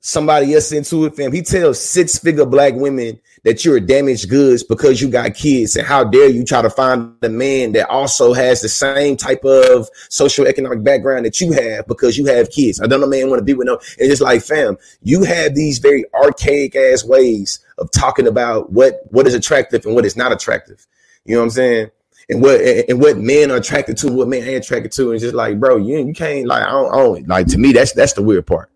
somebody 0.00 0.54
else 0.54 0.72
into 0.72 1.04
it, 1.04 1.16
fam. 1.16 1.32
He 1.32 1.42
tells 1.42 1.80
six 1.80 2.18
figure 2.18 2.46
black 2.46 2.74
women 2.74 3.20
that 3.44 3.64
you're 3.64 3.80
damaged 3.80 4.28
goods 4.28 4.62
because 4.62 5.00
you 5.00 5.08
got 5.08 5.34
kids. 5.34 5.76
And 5.76 5.86
how 5.86 6.04
dare 6.04 6.28
you 6.28 6.44
try 6.44 6.62
to 6.62 6.70
find 6.70 7.14
a 7.22 7.28
man 7.28 7.72
that 7.72 7.88
also 7.88 8.32
has 8.32 8.60
the 8.60 8.68
same 8.68 9.16
type 9.16 9.44
of 9.44 9.88
social 10.08 10.46
economic 10.46 10.82
background 10.84 11.26
that 11.26 11.40
you 11.40 11.52
have 11.52 11.86
because 11.86 12.16
you 12.16 12.26
have 12.26 12.50
kids. 12.50 12.80
I 12.80 12.86
don't 12.86 13.00
know 13.00 13.06
man 13.06 13.28
want 13.28 13.40
to 13.40 13.44
be 13.44 13.54
with 13.54 13.66
no. 13.66 13.74
It's 13.74 14.08
just 14.08 14.22
like, 14.22 14.42
fam, 14.42 14.76
you 15.02 15.24
have 15.24 15.54
these 15.54 15.78
very 15.78 16.04
archaic 16.14 16.76
ass 16.76 17.04
ways 17.04 17.60
of 17.78 17.90
talking 17.90 18.26
about 18.26 18.72
what 18.72 19.00
what 19.10 19.26
is 19.26 19.34
attractive 19.34 19.84
and 19.86 19.94
what 19.94 20.04
is 20.04 20.16
not 20.16 20.32
attractive. 20.32 20.86
You 21.24 21.34
know 21.34 21.40
what 21.40 21.46
I'm 21.46 21.50
saying? 21.50 21.90
And 22.30 22.42
what 22.42 22.60
and 22.60 23.00
what 23.00 23.16
men 23.16 23.50
are 23.50 23.56
attracted 23.56 23.96
to, 23.98 24.12
what 24.12 24.28
men 24.28 24.42
ain't 24.42 24.64
attracted 24.64 24.92
to, 24.92 25.12
and 25.12 25.20
just 25.20 25.34
like, 25.34 25.58
bro, 25.58 25.78
you 25.78 26.06
you 26.06 26.12
can't 26.12 26.46
like 26.46 26.62
I 26.62 26.70
don't, 26.70 26.92
I 26.92 26.96
don't 26.96 27.28
like 27.28 27.46
to 27.48 27.58
me 27.58 27.72
that's 27.72 27.92
that's 27.92 28.12
the 28.12 28.22
weird 28.22 28.46
part. 28.46 28.70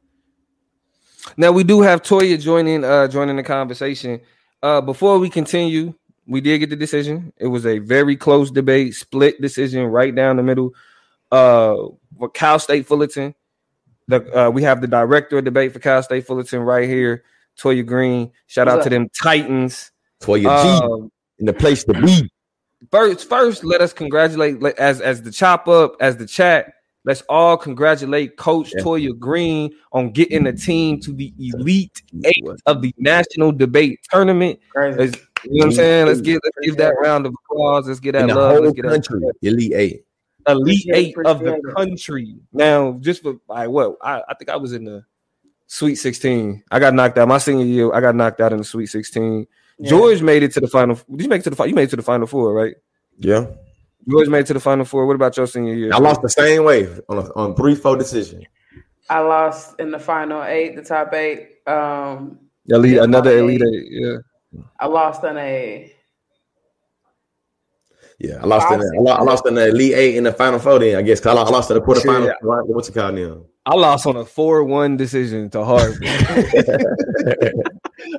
Now 1.36 1.52
we 1.52 1.64
do 1.64 1.80
have 1.80 2.02
Toya 2.02 2.40
joining 2.40 2.84
uh 2.84 3.08
joining 3.08 3.36
the 3.36 3.42
conversation. 3.42 4.20
Uh 4.62 4.80
before 4.80 5.18
we 5.18 5.30
continue, 5.30 5.94
we 6.26 6.40
did 6.40 6.58
get 6.58 6.70
the 6.70 6.76
decision. 6.76 7.32
It 7.38 7.48
was 7.48 7.66
a 7.66 7.78
very 7.78 8.16
close 8.16 8.50
debate, 8.50 8.94
split 8.94 9.40
decision 9.40 9.84
right 9.86 10.14
down 10.14 10.36
the 10.36 10.42
middle. 10.42 10.74
Uh 11.30 11.76
for 12.18 12.28
Cal 12.28 12.58
State 12.58 12.86
Fullerton. 12.86 13.34
The 14.08 14.46
uh, 14.46 14.50
we 14.50 14.62
have 14.62 14.80
the 14.80 14.86
director 14.86 15.38
of 15.38 15.44
debate 15.44 15.72
for 15.72 15.78
Cal 15.78 16.02
State 16.02 16.26
Fullerton 16.26 16.60
right 16.60 16.88
here, 16.88 17.24
Toya 17.58 17.84
Green. 17.84 18.30
Shout 18.46 18.66
What's 18.66 18.74
out 18.74 18.78
up? 18.78 18.84
to 18.84 18.90
them 18.90 19.08
Titans. 19.10 19.90
Toya 20.20 20.62
G 20.62 20.84
um, 20.84 21.10
in 21.38 21.46
the 21.46 21.52
place 21.52 21.84
to 21.84 21.94
be. 21.94 22.30
First, 22.90 23.28
first, 23.28 23.64
let 23.64 23.80
us 23.80 23.92
congratulate 23.92 24.62
as 24.78 25.00
as 25.00 25.22
the 25.22 25.30
chop 25.32 25.68
up, 25.68 25.96
as 26.00 26.16
the 26.16 26.26
chat 26.26 26.74
Let's 27.04 27.22
all 27.28 27.56
congratulate 27.56 28.36
Coach 28.36 28.72
yeah. 28.74 28.82
Toya 28.82 29.18
Green 29.18 29.72
on 29.92 30.12
getting 30.12 30.44
the 30.44 30.52
team 30.52 31.00
to 31.00 31.12
the 31.12 31.34
elite 31.38 32.00
eight 32.24 32.44
of 32.66 32.80
the 32.80 32.94
national 32.96 33.50
debate 33.52 33.98
tournament. 34.10 34.60
you 34.76 34.82
know 34.84 35.10
what 35.44 35.64
I'm 35.64 35.72
saying? 35.72 36.06
Let's 36.06 36.20
give 36.20 36.40
let's 36.44 36.66
give 36.66 36.76
that 36.76 36.94
round 37.00 37.26
of 37.26 37.34
applause. 37.44 37.88
Let's 37.88 37.98
get 37.98 38.12
that 38.12 38.28
love. 38.28 38.62
Let's 38.62 38.74
get 38.74 38.84
country. 38.84 39.20
that 39.20 39.34
elite 39.42 39.72
eight. 39.74 40.04
Elite 40.46 40.90
eight 40.94 41.16
of 41.24 41.40
the 41.40 41.60
country. 41.76 42.36
Now, 42.52 42.98
just 43.00 43.22
for 43.22 43.36
I 43.50 43.66
what 43.66 43.96
I, 44.02 44.22
I 44.28 44.34
think 44.34 44.50
I 44.50 44.56
was 44.56 44.72
in 44.72 44.84
the 44.84 45.04
Sweet 45.72 45.94
16. 45.94 46.64
I 46.70 46.78
got 46.78 46.92
knocked 46.92 47.16
out 47.16 47.28
my 47.28 47.38
senior 47.38 47.64
year. 47.64 47.94
I 47.94 48.02
got 48.02 48.14
knocked 48.14 48.42
out 48.42 48.52
in 48.52 48.58
the 48.58 48.64
Sweet 48.64 48.88
16. 48.88 49.46
Yeah. 49.78 49.88
George 49.88 50.20
made 50.20 50.42
it 50.42 50.52
to 50.52 50.60
the 50.60 50.68
final. 50.68 50.96
Did 51.10 51.22
you 51.22 51.28
make 51.30 51.40
it 51.40 51.44
to 51.44 51.50
the 51.50 51.64
You 51.64 51.74
made 51.74 51.84
it 51.84 51.90
to 51.90 51.96
the 51.96 52.02
final 52.02 52.26
four, 52.26 52.52
right? 52.52 52.74
Yeah. 53.18 53.46
You 54.04 54.16
always 54.16 54.28
made 54.28 54.40
it 54.40 54.46
to 54.46 54.54
the 54.54 54.60
final 54.60 54.84
four. 54.84 55.06
What 55.06 55.14
about 55.14 55.36
your 55.36 55.46
senior 55.46 55.74
year? 55.74 55.90
I 55.92 55.98
lost 55.98 56.22
the 56.22 56.28
same 56.28 56.64
way 56.64 56.88
on 57.08 57.18
a, 57.18 57.32
on 57.34 57.54
three 57.54 57.74
four 57.74 57.96
decision. 57.96 58.44
I 59.08 59.20
lost 59.20 59.78
in 59.78 59.90
the 59.90 59.98
final 59.98 60.42
eight, 60.42 60.74
the 60.74 60.82
top 60.82 61.12
eight. 61.14 61.66
Um, 61.66 62.38
elite, 62.66 62.98
another 62.98 63.38
elite 63.38 63.62
eight. 63.62 63.86
Yeah. 63.90 64.16
I 64.80 64.86
lost 64.86 65.22
in 65.24 65.36
a. 65.36 65.92
Yeah, 68.18 68.38
I 68.40 68.46
lost 68.46 68.72
in 68.72 68.78
the, 68.78 69.16
I 69.18 69.22
lost 69.22 69.46
in 69.46 69.54
the 69.54 69.68
elite 69.68 69.94
eight 69.94 70.16
in 70.16 70.24
the 70.24 70.32
final 70.32 70.58
four. 70.58 70.78
Then 70.78 70.96
I 70.96 71.02
guess 71.02 71.20
because 71.20 71.36
I 71.36 71.50
lost 71.50 71.70
in 71.70 71.76
the 71.76 71.82
quarterfinal. 71.82 72.26
Yeah. 72.26 72.34
What's 72.42 72.88
it 72.88 72.94
called 72.94 73.14
now? 73.14 73.42
I 73.64 73.74
lost 73.74 74.06
on 74.06 74.16
a 74.16 74.24
four-one 74.24 74.96
decision 74.96 75.48
to 75.50 75.64
Harvard. 75.64 76.02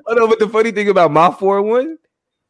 oh 0.08 0.14
know, 0.14 0.28
but 0.28 0.40
the 0.40 0.48
funny 0.50 0.72
thing 0.72 0.88
about 0.88 1.12
my 1.12 1.32
four-one 1.32 1.98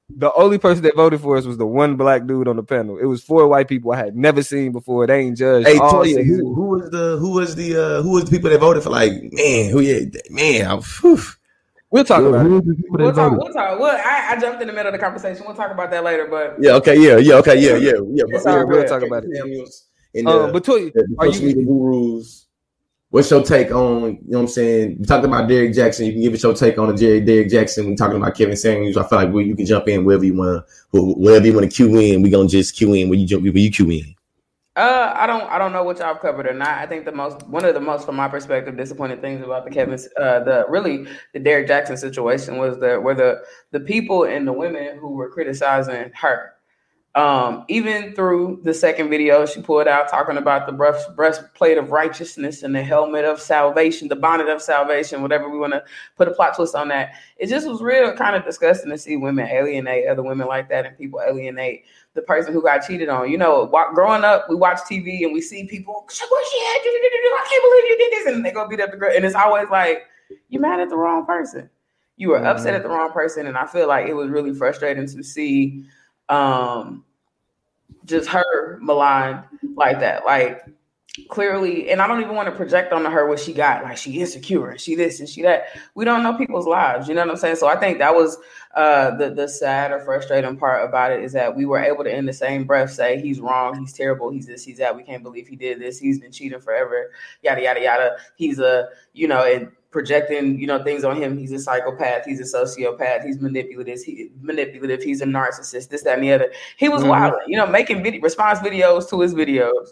the 0.10 0.32
only 0.34 0.58
person 0.58 0.84
that 0.84 0.96
voted 0.96 1.22
for 1.22 1.38
us 1.38 1.46
was 1.46 1.58
the 1.58 1.66
one 1.66 1.96
black 1.96 2.26
dude 2.26 2.48
on 2.48 2.56
the 2.56 2.64
panel. 2.64 2.98
It 2.98 3.06
was 3.06 3.24
four 3.24 3.48
white 3.48 3.68
people 3.68 3.92
I 3.92 3.98
had 3.98 4.16
never 4.16 4.44
seen 4.44 4.72
before. 4.72 5.08
They 5.08 5.22
ain't 5.22 5.38
judged. 5.38 5.68
Hey, 5.68 5.78
Toya, 5.78 6.26
who, 6.26 6.54
who, 6.54 6.66
was 6.70 6.90
the 6.92 7.18
who 7.18 7.32
was 7.32 7.56
the 7.56 7.76
uh, 7.76 8.02
who 8.02 8.12
was 8.12 8.26
the 8.26 8.32
people 8.32 8.50
that 8.50 8.60
voted 8.60 8.84
for? 8.84 8.90
Like, 8.90 9.12
man, 9.12 9.72
who 9.72 9.80
yeah, 9.80 10.06
man, 10.30 10.68
I, 10.68 11.18
We'll 11.94 12.04
talk 12.04 12.24
about 12.24 12.48
it. 12.48 12.50
We'll 12.90 13.14
talk, 13.14 13.34
we'll 13.38 13.54
talk. 13.54 13.80
Well, 13.80 14.02
I, 14.04 14.34
I, 14.34 14.40
jumped 14.40 14.60
in 14.62 14.68
the 14.68 14.74
middle 14.74 14.88
of 14.88 14.94
the 14.94 14.98
conversation. 14.98 15.44
We'll 15.46 15.56
talk 15.56 15.70
about 15.70 15.92
that 15.92 16.04
later. 16.04 16.26
But 16.26 16.56
yeah, 16.60 16.72
okay, 16.72 17.00
yeah, 17.00 17.18
yeah, 17.18 17.36
okay, 17.36 17.54
yeah, 17.54 17.76
yeah, 17.76 18.02
yeah. 18.10 18.24
But, 18.32 18.42
yeah 18.44 18.64
we'll 18.64 18.88
talk 18.88 19.04
about 19.04 19.24
it. 19.26 19.70
And, 20.16 20.28
uh, 20.28 20.52
but 20.52 20.64
Toya, 20.64 20.92
are 21.20 21.28
you 21.28 21.64
gurus? 21.64 22.43
What's 23.14 23.30
your 23.30 23.44
take 23.44 23.70
on, 23.70 24.16
you 24.16 24.20
know 24.26 24.40
what 24.40 24.40
I'm 24.40 24.48
saying? 24.48 24.98
You 25.00 25.06
talked 25.06 25.24
about 25.24 25.48
Derrick 25.48 25.74
Jaxn. 25.74 26.08
You 26.08 26.14
can 26.14 26.22
give 26.24 26.34
us 26.34 26.42
your 26.42 26.56
take 26.56 26.80
on 26.80 26.88
the 26.88 26.96
Jerry 26.96 27.22
Derrick 27.22 27.48
Jaxn. 27.48 27.88
We're 27.88 27.96
talking 27.96 28.18
about 28.18 28.36
Kevin 28.36 28.58
Samuels. 28.58 28.98
I 28.98 29.08
feel 29.08 29.20
like 29.20 29.32
well, 29.32 29.44
you 29.44 29.56
can 29.56 29.68
jump 29.68 29.88
in 29.88 30.04
wherever 30.04 30.26
you 30.26 30.34
want, 30.34 30.66
wherever 30.92 31.46
you 31.46 31.54
want 31.54 31.70
to 31.70 31.76
cue 31.76 31.96
in. 32.00 32.24
We're 32.24 32.32
gonna 32.32 32.50
just 32.50 32.76
cue 32.76 32.92
in 32.96 33.10
where 33.10 33.20
you 33.20 33.28
jump 33.28 33.44
where 33.44 33.56
you 33.56 33.70
cue 33.70 33.92
in. 33.92 34.16
Uh, 34.76 35.14
I 35.16 35.28
don't, 35.28 35.44
I 35.44 35.60
don't 35.60 35.74
know 35.74 35.84
what 35.84 36.00
y'all 36.00 36.16
covered 36.16 36.48
or 36.48 36.56
not. 36.56 36.80
I 36.80 36.88
think 36.88 37.06
the 37.06 37.12
most, 37.12 37.48
one 37.48 37.64
of 37.64 37.76
the 37.76 37.80
most, 37.80 38.08
from 38.08 38.16
my 38.16 38.28
perspective, 38.28 38.76
disappointing 38.76 39.22
things 39.22 39.44
about 39.44 39.66
the 39.66 39.70
Kevin, 39.70 40.00
uh, 40.20 40.40
the 40.40 40.66
really 40.68 41.06
the 41.34 41.40
Derrick 41.40 41.68
Jaxn 41.68 42.00
situation 42.00 42.58
was 42.58 42.80
the 42.80 43.00
where 43.00 43.14
the 43.14 43.44
the 43.70 43.80
people 43.80 44.24
and 44.24 44.48
the 44.48 44.54
women 44.54 44.98
who 44.98 45.10
were 45.10 45.30
criticizing 45.30 46.12
her 46.16 46.54
um, 47.16 47.64
even 47.68 48.16
through 48.16 48.62
the 48.64 48.74
second 48.74 49.12
video, 49.12 49.46
she 49.46 49.62
pulled 49.62 49.88
out 49.88 50.10
talking 50.10 50.38
about 50.38 50.66
the 50.66 50.72
breast, 50.72 51.16
breastplate 51.16 51.78
of 51.78 51.92
righteousness 51.92 52.64
and 52.64 52.74
the 52.74 52.82
helmet 52.82 53.24
of 53.24 53.40
salvation, 53.40 54.08
the 54.08 54.16
bonnet 54.16 54.50
of 54.50 54.64
salvation, 54.64 55.22
whatever 55.22 55.48
we 55.48 55.60
want 55.60 55.74
to 55.74 55.84
put 56.18 56.28
a 56.28 56.32
plot 56.32 56.56
twist 56.56 56.74
on 56.74 56.88
that. 56.88 57.14
It 57.38 57.50
just 57.50 57.68
was 57.68 57.82
real 57.82 58.14
kind 58.14 58.36
of 58.36 58.44
disgusting 58.44 58.90
to 58.90 58.98
see 58.98 59.16
women 59.16 59.48
alienate 59.48 60.08
other 60.08 60.24
women 60.24 60.48
like 60.48 60.70
that 60.70 60.88
and 60.88 60.98
people 60.98 61.22
alienate 61.22 61.84
the 62.16 62.24
person 62.24 62.52
who 62.52 62.64
got 62.64 62.80
cheated 62.80 63.10
on. 63.10 63.30
You 63.30 63.38
know, 63.38 63.68
growing 63.94 64.24
up, 64.24 64.50
we 64.50 64.56
watch 64.56 64.80
TV 64.80 65.24
and 65.24 65.34
we 65.34 65.42
see 65.42 65.68
people, 65.68 66.08
I 66.10 67.48
can't 67.48 67.64
believe 67.64 67.84
you 67.86 67.98
did 68.00 68.12
this. 68.12 68.34
And 68.34 68.44
they 68.44 68.52
go 68.52 68.68
beat 68.68 68.82
up 68.82 68.90
the 68.90 68.98
girl. 68.98 69.12
And 69.16 69.24
it's 69.24 69.36
always 69.36 69.70
like, 69.70 70.08
you 70.50 70.60
mad 70.60 70.80
at 70.80 70.90
the 70.90 70.98
wrong 70.98 71.28
person. 71.28 71.70
You 72.18 72.30
were 72.30 72.44
upset 72.44 72.68
mm-hmm. 72.68 72.76
at 72.78 72.84
the 72.84 72.90
wrong 72.90 73.12
person. 73.12 73.46
And 73.46 73.56
I 73.56 73.68
feel 73.68 73.88
like 73.88 74.08
it 74.08 74.14
was 74.16 74.30
really 74.30 74.54
frustrating 74.54 75.06
to 75.06 75.24
see 75.24 75.86
um, 76.30 77.04
just 78.06 78.30
her 78.30 78.80
maligned 78.82 79.44
like 79.76 80.00
that. 80.00 80.26
Like 80.26 80.64
clearly, 81.30 81.92
and 81.92 82.02
I 82.02 82.08
don't 82.08 82.22
even 82.22 82.36
want 82.36 82.48
to 82.48 82.56
project 82.56 82.92
onto 82.92 83.10
her 83.10 83.28
what 83.28 83.40
she 83.40 83.54
got. 83.54 83.84
Like 83.84 83.98
she 83.98 84.20
insecure 84.20 84.70
and 84.70 84.82
she 84.82 84.96
this 84.96 85.20
and 85.20 85.30
she 85.30 85.42
that. 85.44 85.66
We 85.96 86.06
don't 86.06 86.24
know 86.24 86.36
people's 86.38 86.66
lives. 86.66 87.08
You 87.08 87.14
know 87.14 87.22
what 87.22 87.32
I'm 87.32 87.38
saying? 87.38 87.58
So 87.58 87.68
I 87.68 87.76
think 87.76 88.00
that 88.00 88.14
was 88.14 88.38
uh, 88.76 89.16
the 89.16 89.30
the 89.30 89.48
sad 89.48 89.92
or 89.92 90.00
frustrating 90.00 90.58
part 90.58 90.88
about 90.88 91.12
it 91.12 91.24
is 91.24 91.32
that 91.34 91.56
we 91.56 91.66
were 91.66 91.80
able 91.80 92.04
to 92.04 92.16
in 92.16 92.26
the 92.26 92.34
same 92.34 92.66
breath 92.66 92.92
say 92.92 93.22
he's 93.22 93.40
wrong, 93.40 93.80
he's 93.80 93.94
terrible, 93.94 94.32
he's 94.32 94.48
this, 94.48 94.64
he's 94.64 94.80
that. 94.80 94.96
We 94.96 95.04
can't 95.04 95.24
believe 95.24 95.48
he 95.48 95.56
did 95.56 95.80
this. 95.80 96.00
He's 96.00 96.20
been 96.20 96.32
cheating 96.32 96.60
forever. 96.60 97.12
Yada 97.44 97.62
yada 97.62 97.82
yada. 97.82 98.18
He's 98.36 98.60
a 98.60 98.90
you 99.14 99.28
know 99.28 99.46
and 99.46 99.72
projecting, 99.94 100.60
you 100.60 100.68
know, 100.68 100.84
things 100.84 101.06
on 101.06 101.16
him. 101.16 101.38
He's 101.38 101.54
a 101.54 101.60
psychopath. 101.60 102.26
He's 102.26 102.40
a 102.42 102.58
sociopath. 102.58 103.24
He's 103.24 103.40
manipulative. 103.40 104.02
He 104.02 104.32
manipulative. 104.42 105.02
He's 105.02 105.22
a 105.22 105.26
narcissist. 105.26 105.90
This, 105.90 106.04
that, 106.04 106.16
and 106.16 106.24
the 106.24 106.34
other. 106.34 106.52
He 106.78 106.90
was 106.90 107.02
mm-hmm. 107.02 107.12
wild, 107.12 107.36
you 107.48 107.56
know, 107.56 107.68
making 107.68 108.04
video, 108.04 108.20
response 108.22 108.60
videos 108.60 109.10
to 109.12 109.22
his 109.22 109.34
videos. 109.34 109.90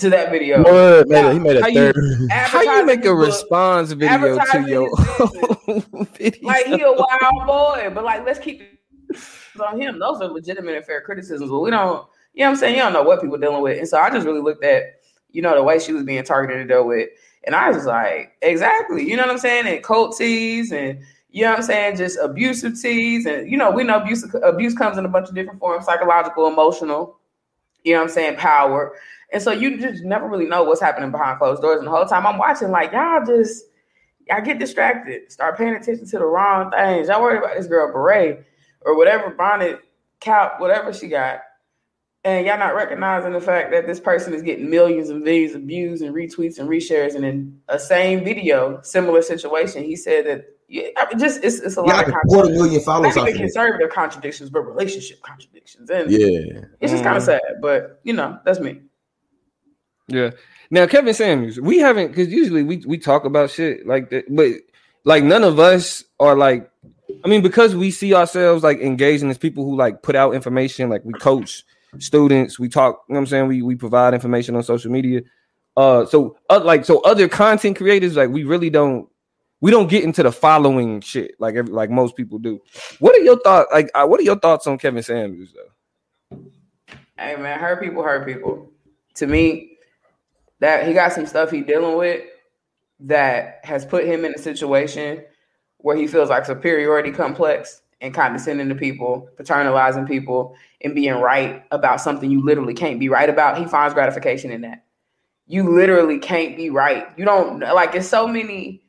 To 0.00 0.10
that 0.10 0.30
video, 0.30 0.62
what? 0.62 1.08
Now, 1.08 1.32
he 1.32 1.38
made 1.38 1.56
a 1.56 1.62
how 1.62 1.72
third. 1.72 1.96
You, 1.96 2.28
how 2.30 2.60
you 2.60 2.84
make 2.84 3.02
a 3.06 3.14
response 3.14 3.92
video 3.92 4.36
to 4.38 4.68
your 4.68 4.90
video? 6.12 6.38
Like 6.42 6.66
he 6.66 6.82
a 6.82 6.92
wild 6.92 7.46
boy, 7.46 7.90
but 7.94 8.04
like 8.04 8.26
let's 8.26 8.38
keep 8.38 8.60
it 8.60 8.78
on 9.58 9.80
him. 9.80 9.98
Those 9.98 10.20
are 10.20 10.28
legitimate 10.28 10.74
and 10.74 10.84
fair 10.84 11.00
criticisms, 11.00 11.50
but 11.50 11.60
we 11.60 11.70
don't. 11.70 12.06
You 12.34 12.40
know 12.40 12.48
what 12.48 12.50
I'm 12.50 12.56
saying? 12.56 12.76
You 12.76 12.82
don't 12.82 12.92
know 12.92 13.04
what 13.04 13.22
people 13.22 13.38
dealing 13.38 13.62
with, 13.62 13.78
and 13.78 13.88
so 13.88 13.98
I 13.98 14.10
just 14.10 14.26
really 14.26 14.42
looked 14.42 14.62
at 14.64 15.00
you 15.30 15.40
know 15.40 15.54
the 15.54 15.62
way 15.62 15.78
she 15.78 15.94
was 15.94 16.02
being 16.02 16.22
targeted 16.24 16.68
to 16.68 16.74
deal 16.74 16.86
with 16.86 17.08
and 17.46 17.54
I 17.54 17.70
was 17.70 17.86
like, 17.86 18.36
exactly. 18.42 19.08
You 19.08 19.16
know 19.16 19.22
what 19.22 19.30
I'm 19.30 19.38
saying? 19.38 19.66
And 19.66 19.82
coat 19.82 20.16
tees 20.16 20.72
and 20.72 20.98
you 21.30 21.42
know 21.42 21.50
what 21.50 21.58
I'm 21.60 21.64
saying, 21.64 21.96
just 21.96 22.18
abusive 22.18 22.80
teas. 22.80 23.26
And, 23.26 23.50
you 23.50 23.58
know, 23.58 23.70
we 23.70 23.84
know 23.84 23.98
abuse, 24.00 24.26
abuse 24.42 24.74
comes 24.74 24.96
in 24.96 25.04
a 25.04 25.08
bunch 25.08 25.28
of 25.28 25.34
different 25.34 25.60
forms 25.60 25.84
psychological, 25.84 26.46
emotional, 26.46 27.18
you 27.84 27.92
know 27.92 28.00
what 28.00 28.08
I'm 28.08 28.14
saying, 28.14 28.36
power. 28.36 28.96
And 29.32 29.42
so 29.42 29.52
you 29.52 29.78
just 29.78 30.02
never 30.02 30.28
really 30.28 30.46
know 30.46 30.64
what's 30.64 30.80
happening 30.80 31.10
behind 31.10 31.38
closed 31.38 31.60
doors. 31.60 31.78
And 31.78 31.86
the 31.86 31.90
whole 31.90 32.06
time 32.06 32.26
I'm 32.26 32.38
watching, 32.38 32.70
like, 32.70 32.92
y'all 32.92 33.24
just, 33.24 33.64
y'all 34.26 34.40
get 34.40 34.58
distracted, 34.58 35.30
start 35.30 35.58
paying 35.58 35.74
attention 35.74 36.06
to 36.06 36.18
the 36.18 36.24
wrong 36.24 36.70
things. 36.70 37.08
Y'all 37.08 37.20
worried 37.20 37.38
about 37.38 37.56
this 37.56 37.66
girl 37.66 37.92
beret 37.92 38.44
or 38.80 38.96
whatever 38.96 39.30
bonnet, 39.30 39.80
cap, 40.20 40.58
whatever 40.58 40.92
she 40.92 41.08
got 41.08 41.40
and 42.26 42.44
y'all 42.44 42.58
not 42.58 42.74
recognizing 42.74 43.32
the 43.32 43.40
fact 43.40 43.70
that 43.70 43.86
this 43.86 44.00
person 44.00 44.34
is 44.34 44.42
getting 44.42 44.68
millions 44.68 45.10
and 45.10 45.22
millions 45.22 45.54
of 45.54 45.62
views 45.62 46.02
and 46.02 46.12
retweets 46.12 46.58
and 46.58 46.68
reshares, 46.68 47.14
and 47.14 47.24
in 47.24 47.60
a 47.68 47.78
same 47.78 48.24
video, 48.24 48.80
similar 48.82 49.22
situation, 49.22 49.84
he 49.84 49.94
said 49.94 50.26
that 50.26 50.44
yeah, 50.68 50.88
I 50.96 51.06
mean, 51.08 51.20
just 51.20 51.44
it's, 51.44 51.60
it's 51.60 51.76
a 51.76 51.82
lot 51.82 52.08
of 52.08 52.14
quarter 52.28 52.50
million 52.50 52.80
followers. 52.82 53.14
Not 53.14 53.28
even 53.28 53.42
conservative 53.42 53.90
contradictions, 53.90 54.50
but 54.50 54.62
relationship 54.62 55.22
contradictions, 55.22 55.88
and 55.88 56.10
yeah, 56.10 56.64
it's 56.80 56.90
just 56.90 57.04
kind 57.04 57.16
of 57.16 57.22
mm. 57.22 57.26
sad. 57.26 57.40
But 57.62 58.00
you 58.02 58.12
know, 58.12 58.40
that's 58.44 58.58
me. 58.58 58.80
Yeah. 60.08 60.30
Now, 60.68 60.86
Kevin 60.86 61.14
Samuels, 61.14 61.60
we 61.60 61.78
haven't 61.78 62.08
because 62.08 62.28
usually 62.28 62.64
we 62.64 62.78
we 62.78 62.98
talk 62.98 63.24
about 63.24 63.50
shit 63.52 63.86
like 63.86 64.10
that, 64.10 64.24
but 64.28 64.54
like 65.04 65.22
none 65.22 65.44
of 65.44 65.60
us 65.60 66.02
are 66.18 66.34
like, 66.34 66.68
I 67.24 67.28
mean, 67.28 67.42
because 67.42 67.76
we 67.76 67.92
see 67.92 68.14
ourselves 68.14 68.64
like 68.64 68.80
engaging 68.80 69.30
as 69.30 69.38
people 69.38 69.64
who 69.64 69.76
like 69.76 70.02
put 70.02 70.16
out 70.16 70.34
information, 70.34 70.90
like 70.90 71.04
we 71.04 71.12
coach 71.12 71.62
students. 71.98 72.58
We 72.58 72.68
talk, 72.68 73.02
you 73.08 73.14
know 73.14 73.20
I'm 73.20 73.26
saying? 73.26 73.48
We 73.48 73.62
we 73.62 73.76
provide 73.76 74.14
information 74.14 74.56
on 74.56 74.62
social 74.62 74.90
media. 74.90 75.22
Uh 75.76 76.06
so 76.06 76.36
uh, 76.48 76.60
like 76.62 76.84
so 76.84 77.00
other 77.02 77.28
content 77.28 77.76
creators, 77.76 78.16
like 78.16 78.30
we 78.30 78.44
really 78.44 78.70
don't 78.70 79.08
we 79.60 79.70
don't 79.70 79.88
get 79.88 80.04
into 80.04 80.22
the 80.22 80.32
following 80.32 81.00
shit 81.00 81.34
like 81.38 81.54
every, 81.54 81.72
like 81.72 81.90
most 81.90 82.16
people 82.16 82.38
do. 82.38 82.60
What 82.98 83.16
are 83.16 83.22
your 83.22 83.38
thoughts? 83.40 83.68
Like, 83.72 83.90
uh, 83.94 84.06
what 84.06 84.20
are 84.20 84.24
your 84.24 84.38
thoughts 84.38 84.66
on 84.66 84.78
Kevin 84.78 85.02
Samuels 85.02 85.54
though? 85.54 86.38
Hey 87.18 87.36
man, 87.36 87.58
hurt 87.58 87.82
people 87.82 88.02
hurt 88.02 88.26
people. 88.26 88.70
To 89.14 89.26
me, 89.26 89.78
that 90.60 90.86
he 90.86 90.92
got 90.92 91.12
some 91.12 91.26
stuff 91.26 91.50
he 91.50 91.62
dealing 91.62 91.96
with 91.96 92.22
that 93.00 93.60
has 93.64 93.84
put 93.84 94.04
him 94.04 94.24
in 94.24 94.34
a 94.34 94.38
situation 94.38 95.22
where 95.78 95.96
he 95.96 96.06
feels 96.06 96.30
like 96.30 96.44
superiority 96.44 97.10
complex 97.10 97.82
and 98.00 98.12
condescending 98.14 98.68
to 98.68 98.74
people, 98.74 99.28
paternalizing 99.36 100.06
people, 100.06 100.54
and 100.82 100.94
being 100.94 101.14
right 101.14 101.64
about 101.70 102.00
something 102.00 102.30
you 102.30 102.44
literally 102.44 102.74
can't 102.74 103.00
be 103.00 103.08
right 103.08 103.28
about. 103.28 103.58
He 103.58 103.64
finds 103.64 103.94
gratification 103.94 104.50
in 104.50 104.60
that. 104.62 104.84
You 105.46 105.74
literally 105.74 106.18
can't 106.18 106.56
be 106.56 106.70
right. 106.70 107.06
You 107.16 107.24
don't 107.24 107.60
like 107.60 107.94
it's 107.94 108.08
so 108.08 108.26
many 108.26 108.82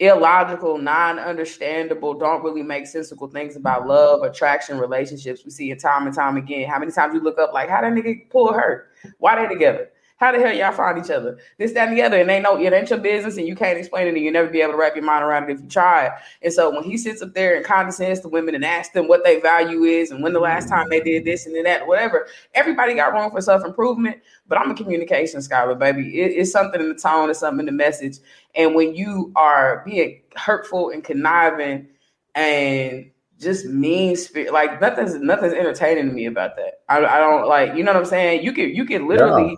illogical, 0.00 0.78
non-understandable, 0.78 2.14
don't 2.14 2.44
really 2.44 2.62
make 2.62 2.86
sensical 2.86 3.28
things 3.28 3.56
about 3.56 3.86
love, 3.86 4.22
attraction, 4.22 4.78
relationships. 4.78 5.44
We 5.44 5.50
see 5.50 5.70
it 5.70 5.80
time 5.80 6.06
and 6.06 6.14
time 6.14 6.36
again. 6.36 6.68
How 6.68 6.78
many 6.78 6.92
times 6.92 7.14
you 7.14 7.20
look 7.20 7.38
up 7.38 7.52
like 7.52 7.68
how 7.68 7.80
that 7.80 7.92
nigga 7.92 8.30
pull 8.30 8.52
her? 8.52 8.86
Why 9.18 9.40
they 9.40 9.52
together? 9.52 9.90
How 10.18 10.32
the 10.32 10.38
hell 10.40 10.52
y'all 10.52 10.72
find 10.72 10.98
each 10.98 11.12
other? 11.12 11.38
This, 11.58 11.72
that, 11.74 11.88
and 11.88 11.96
the 11.96 12.02
other. 12.02 12.20
And 12.20 12.28
they 12.28 12.40
know 12.40 12.60
it 12.60 12.72
ain't 12.72 12.90
your 12.90 12.98
business 12.98 13.36
and 13.36 13.46
you 13.46 13.54
can't 13.54 13.78
explain 13.78 14.08
it 14.08 14.14
and 14.14 14.18
you'll 14.18 14.32
never 14.32 14.48
be 14.48 14.60
able 14.60 14.72
to 14.72 14.78
wrap 14.78 14.96
your 14.96 15.04
mind 15.04 15.22
around 15.22 15.44
it 15.44 15.52
if 15.52 15.62
you 15.62 15.68
try. 15.68 16.10
And 16.42 16.52
so 16.52 16.74
when 16.74 16.82
he 16.82 16.98
sits 16.98 17.22
up 17.22 17.34
there 17.34 17.54
and 17.54 17.64
condescends 17.64 18.18
to 18.20 18.28
women 18.28 18.56
and 18.56 18.64
asks 18.64 18.92
them 18.92 19.06
what 19.06 19.22
their 19.22 19.40
value 19.40 19.84
is 19.84 20.10
and 20.10 20.20
when 20.20 20.32
the 20.32 20.40
last 20.40 20.68
time 20.68 20.88
they 20.88 21.00
did 21.00 21.24
this 21.24 21.46
and 21.46 21.54
then 21.54 21.62
that, 21.64 21.86
whatever, 21.86 22.26
everybody 22.54 22.94
got 22.94 23.12
room 23.12 23.30
for 23.30 23.40
self-improvement. 23.40 24.18
But 24.48 24.58
I'm 24.58 24.72
a 24.72 24.74
communication 24.74 25.40
scholar, 25.40 25.76
baby. 25.76 26.20
It, 26.20 26.32
it's 26.32 26.50
something 26.50 26.80
in 26.80 26.88
the 26.88 26.96
tone, 26.96 27.30
it's 27.30 27.38
something 27.38 27.60
in 27.60 27.66
the 27.66 27.72
message. 27.72 28.18
And 28.56 28.74
when 28.74 28.96
you 28.96 29.32
are 29.36 29.84
being 29.86 30.22
hurtful 30.34 30.90
and 30.90 31.04
conniving 31.04 31.86
and 32.34 33.08
just 33.38 33.66
mean 33.66 34.16
spirit. 34.16 34.52
Like 34.52 34.80
nothing's 34.80 35.14
nothing's 35.14 35.52
entertaining 35.52 36.08
to 36.08 36.12
me 36.12 36.26
about 36.26 36.56
that. 36.56 36.80
I, 36.88 36.98
I 37.04 37.18
don't 37.18 37.46
like 37.46 37.76
you 37.76 37.84
know 37.84 37.92
what 37.92 38.00
I'm 38.00 38.04
saying. 38.04 38.42
You 38.42 38.52
can 38.52 38.74
you 38.74 38.84
can 38.84 39.06
literally 39.06 39.56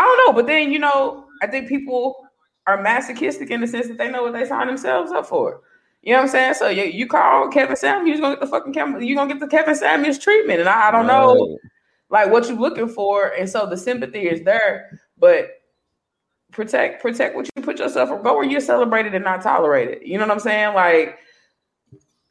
I 0.00 0.02
don't 0.02 0.26
know, 0.26 0.32
but 0.32 0.46
then 0.46 0.72
you 0.72 0.78
know, 0.78 1.26
I 1.42 1.46
think 1.46 1.68
people 1.68 2.16
are 2.66 2.80
masochistic 2.80 3.50
in 3.50 3.60
the 3.60 3.66
sense 3.66 3.86
that 3.88 3.98
they 3.98 4.10
know 4.10 4.22
what 4.22 4.32
they 4.32 4.46
sign 4.46 4.66
themselves 4.66 5.12
up 5.12 5.26
for. 5.26 5.60
You 6.00 6.12
know 6.12 6.20
what 6.20 6.24
I'm 6.24 6.30
saying? 6.30 6.54
So 6.54 6.68
you, 6.68 6.84
you 6.84 7.06
call 7.06 7.48
Kevin 7.48 7.76
Samuels, 7.76 8.18
you're 8.18 8.22
gonna 8.22 8.36
get 8.36 8.40
the 8.40 8.46
fucking 8.46 8.72
you're 9.02 9.16
gonna 9.16 9.30
get 9.30 9.40
the 9.40 9.46
Kevin 9.46 9.74
Samuels 9.74 10.18
treatment, 10.18 10.58
and 10.58 10.70
I, 10.70 10.88
I 10.88 10.90
don't 10.90 11.06
know 11.06 11.58
like 12.08 12.30
what 12.30 12.48
you're 12.48 12.56
looking 12.56 12.88
for, 12.88 13.34
and 13.38 13.46
so 13.46 13.66
the 13.66 13.76
sympathy 13.76 14.20
is 14.20 14.42
there, 14.42 14.98
but 15.18 15.48
protect 16.50 17.02
protect 17.02 17.36
what 17.36 17.46
you 17.54 17.62
put 17.62 17.78
yourself 17.78 18.08
or 18.08 18.22
go 18.22 18.36
where 18.36 18.44
you're 18.44 18.58
celebrated 18.60 19.14
and 19.14 19.22
not 19.22 19.42
tolerated. 19.42 19.98
You 20.02 20.16
know 20.16 20.26
what 20.26 20.32
I'm 20.32 20.40
saying? 20.40 20.74
Like 20.74 21.18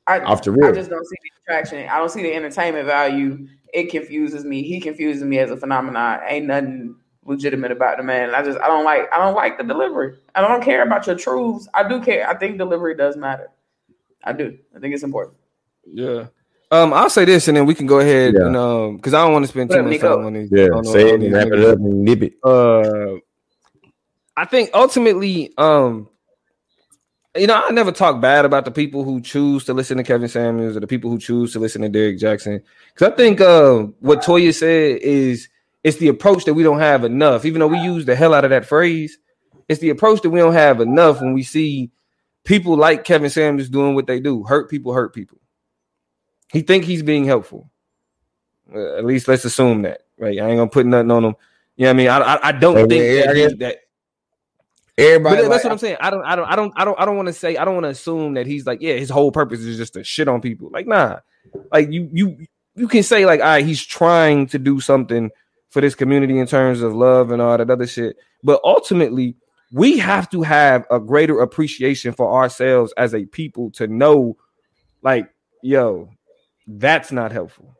I, 0.07 0.21
Off 0.21 0.41
the. 0.41 0.51
I 0.65 0.71
just 0.71 0.89
don't 0.89 1.05
see 1.05 1.17
the 1.21 1.53
attraction. 1.53 1.87
I 1.87 1.99
don't 1.99 2.09
see 2.09 2.23
the 2.23 2.33
entertainment 2.33 2.87
value. 2.87 3.47
It 3.75 3.91
confuses 3.91 4.43
me. 4.43 4.63
He 4.63 4.79
confuses 4.79 5.23
me 5.23 5.37
as 5.37 5.51
a 5.51 5.57
phenomenon. 5.57 6.21
Ain't 6.27 6.47
nothing 6.47 6.95
legitimate 7.29 7.71
about 7.71 7.97
the 7.97 8.03
man. 8.03 8.33
I 8.33 8.43
just 8.43 8.59
I 8.59 8.67
don't 8.67 8.83
like 8.83 9.07
I 9.13 9.19
don't 9.19 9.35
like 9.35 9.57
the 9.57 9.63
delivery. 9.63 10.17
I 10.35 10.41
don't 10.41 10.63
care 10.63 10.83
about 10.83 11.07
your 11.07 11.15
truths. 11.15 11.69
I 11.73 11.87
do 11.87 12.01
care. 12.01 12.27
I 12.27 12.35
think 12.35 12.57
delivery 12.57 12.95
does 12.95 13.15
matter. 13.15 13.49
I 14.23 14.33
do. 14.33 14.57
I 14.75 14.79
think 14.79 14.93
it's 14.93 15.03
important. 15.03 15.37
Yeah. 15.85 16.25
Um, 16.71 16.93
I'll 16.93 17.09
say 17.09 17.25
this, 17.25 17.47
and 17.47 17.57
then 17.57 17.65
we 17.65 17.73
can 17.73 17.87
go 17.87 17.99
ahead 17.99 18.35
yeah. 18.35 18.45
and 18.45 18.55
um, 18.55 18.97
because 18.97 19.13
I 19.13 19.23
don't 19.23 19.33
want 19.33 19.43
to 19.43 19.49
spend 19.49 19.71
too 19.71 19.81
much 19.81 20.01
time 20.01 20.25
on 20.25 20.33
these. 20.33 20.49
Yeah, 20.51 20.67
on, 20.67 20.83
say 20.85 21.13
on 21.13 21.21
it, 21.21 21.31
wrap 21.31 21.47
it 21.47 21.59
up, 21.65 21.77
and 21.77 22.03
nip 22.03 22.21
it. 22.21 22.33
Uh, 22.43 23.15
I 24.37 24.45
think 24.45 24.69
ultimately, 24.73 25.51
um, 25.57 26.09
you 27.35 27.47
know, 27.47 27.63
I 27.65 27.71
never 27.71 27.91
talk 27.91 28.21
bad 28.21 28.45
about 28.45 28.65
the 28.65 28.71
people 28.71 29.03
who 29.03 29.19
choose 29.19 29.65
to 29.65 29.73
listen 29.73 29.97
to 29.97 30.03
Kevin 30.03 30.29
Samuels 30.29 30.77
or 30.77 30.79
the 30.79 30.87
people 30.87 31.09
who 31.09 31.17
choose 31.17 31.53
to 31.53 31.59
listen 31.59 31.81
to 31.81 31.89
Derrick 31.89 32.19
Jaxn, 32.19 32.61
because 32.93 33.11
I 33.11 33.15
think 33.15 33.41
uh, 33.41 33.87
what 33.99 34.21
Toya 34.21 34.53
said 34.53 35.01
is 35.01 35.49
it's 35.83 35.97
the 35.97 36.07
approach 36.07 36.45
that 36.45 36.53
we 36.53 36.63
don't 36.63 36.79
have 36.79 37.03
enough. 37.03 37.45
Even 37.45 37.59
though 37.59 37.67
we 37.67 37.79
use 37.79 38.05
the 38.05 38.15
hell 38.15 38.33
out 38.33 38.43
of 38.43 38.49
that 38.51 38.65
phrase, 38.65 39.17
it's 39.67 39.79
the 39.79 39.89
approach 39.89 40.21
that 40.21 40.29
we 40.29 40.39
don't 40.39 40.53
have 40.53 40.81
enough 40.81 41.21
when 41.21 41.33
we 41.33 41.43
see 41.43 41.91
people 42.43 42.75
like 42.75 43.03
Kevin 43.03 43.29
Samuels 43.29 43.69
doing 43.69 43.95
what 43.95 44.07
they 44.07 44.19
do. 44.19 44.43
Hurt 44.43 44.69
people, 44.69 44.93
hurt 44.93 45.13
people. 45.13 45.39
He 46.51 46.61
think 46.61 46.83
he's 46.83 47.03
being 47.03 47.25
helpful. 47.25 47.69
Uh, 48.73 48.97
at 48.97 49.05
least 49.05 49.27
let's 49.27 49.45
assume 49.45 49.83
that, 49.83 50.01
right? 50.17 50.39
I 50.39 50.47
ain't 50.47 50.57
gonna 50.57 50.67
put 50.67 50.85
nothing 50.85 51.11
on 51.11 51.25
him. 51.25 51.35
You 51.75 51.85
know 51.85 51.89
what 51.89 51.93
I 51.93 51.97
mean? 51.97 52.07
I 52.09 52.17
I, 52.19 52.47
I 52.49 52.51
don't 52.51 52.89
think 52.89 52.89
that, 52.89 53.59
that 53.59 53.77
Everybody, 54.99 55.35
but 55.37 55.41
that's 55.49 55.49
like, 55.49 55.63
what 55.63 55.71
I'm 55.71 55.77
saying. 55.77 55.97
I 56.01 56.09
don't, 56.09 56.25
I 56.25 56.35
don't, 56.35 56.45
I 56.45 56.55
don't, 56.57 56.73
I 56.75 56.85
don't, 56.85 56.99
I 56.99 57.05
don't 57.05 57.15
want 57.15 57.27
to 57.27 57.33
say. 57.33 57.55
I 57.55 57.63
don't 57.63 57.73
want 57.73 57.85
to 57.85 57.91
assume 57.91 58.33
that 58.33 58.45
he's 58.45 58.65
like, 58.65 58.81
yeah, 58.81 58.95
his 58.95 59.09
whole 59.09 59.31
purpose 59.31 59.61
is 59.61 59.77
just 59.77 59.93
to 59.93 60.03
shit 60.03 60.27
on 60.27 60.41
people. 60.41 60.69
Like, 60.73 60.87
nah, 60.87 61.19
like 61.71 61.89
you, 61.89 62.09
you, 62.11 62.47
you 62.75 62.89
can 62.89 63.03
say 63.03 63.25
like, 63.25 63.39
all 63.39 63.45
right, 63.45 63.65
he's 63.65 63.81
trying 63.81 64.47
to 64.47 64.59
do 64.59 64.81
something 64.81 65.31
for 65.69 65.81
this 65.81 65.95
community 65.95 66.39
in 66.39 66.47
terms 66.47 66.81
of 66.81 66.95
love 66.95 67.31
and 67.31 67.41
all 67.41 67.57
that 67.57 67.69
other 67.69 67.87
shit. 67.87 68.17
But 68.43 68.59
ultimately, 68.63 69.35
we 69.71 69.97
have 69.99 70.29
to 70.31 70.41
have 70.41 70.85
a 70.89 70.99
greater 70.99 71.41
appreciation 71.41 72.13
for 72.13 72.33
ourselves 72.33 72.93
as 72.97 73.13
a 73.13 73.25
people 73.25 73.69
to 73.71 73.87
know, 73.87 74.37
like, 75.03 75.29
yo, 75.61 76.09
that's 76.67 77.11
not 77.11 77.31
helpful. 77.31 77.75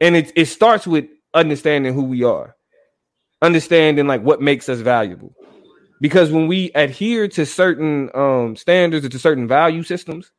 And 0.00 0.16
it, 0.16 0.32
it 0.36 0.46
starts 0.46 0.86
with 0.86 1.06
understanding 1.34 1.92
who 1.92 2.04
we 2.04 2.24
are, 2.24 2.56
understanding 3.42 4.06
like 4.06 4.22
what 4.22 4.40
makes 4.40 4.68
us 4.68 4.80
valuable. 4.80 5.34
Because 6.00 6.30
when 6.30 6.46
we 6.46 6.70
adhere 6.74 7.26
to 7.28 7.44
certain 7.44 8.08
um, 8.14 8.56
standards 8.56 9.04
or 9.04 9.08
to 9.08 9.18
certain 9.18 9.48
value 9.48 9.82
systems 9.82 10.30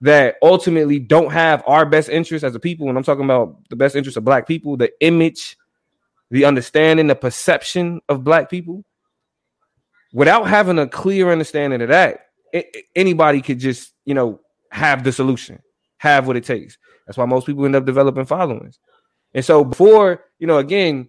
that 0.00 0.36
ultimately 0.42 0.98
don't 0.98 1.32
have 1.32 1.62
our 1.66 1.86
best 1.86 2.08
interest 2.08 2.44
as 2.44 2.54
a 2.54 2.60
people, 2.60 2.88
and 2.88 2.98
I'm 2.98 3.04
talking 3.04 3.24
about 3.24 3.56
the 3.70 3.76
best 3.76 3.96
interest 3.96 4.16
of 4.16 4.24
black 4.24 4.46
people, 4.46 4.76
the 4.76 4.90
image 5.00 5.56
the 6.30 6.44
understanding, 6.44 7.06
the 7.06 7.14
perception 7.14 8.00
of 8.08 8.24
black 8.24 8.50
people, 8.50 8.84
without 10.12 10.48
having 10.48 10.78
a 10.78 10.86
clear 10.86 11.30
understanding 11.30 11.80
of 11.82 11.88
that, 11.88 12.26
it, 12.52 12.86
anybody 12.94 13.40
could 13.42 13.58
just, 13.58 13.92
you 14.04 14.14
know, 14.14 14.40
have 14.70 15.04
the 15.04 15.12
solution, 15.12 15.60
have 15.98 16.26
what 16.26 16.36
it 16.36 16.44
takes. 16.44 16.78
That's 17.06 17.16
why 17.16 17.24
most 17.24 17.46
people 17.46 17.64
end 17.64 17.76
up 17.76 17.84
developing 17.84 18.26
followings. 18.26 18.78
And 19.34 19.44
so 19.44 19.64
before, 19.64 20.24
you 20.38 20.46
know, 20.46 20.58
again, 20.58 21.08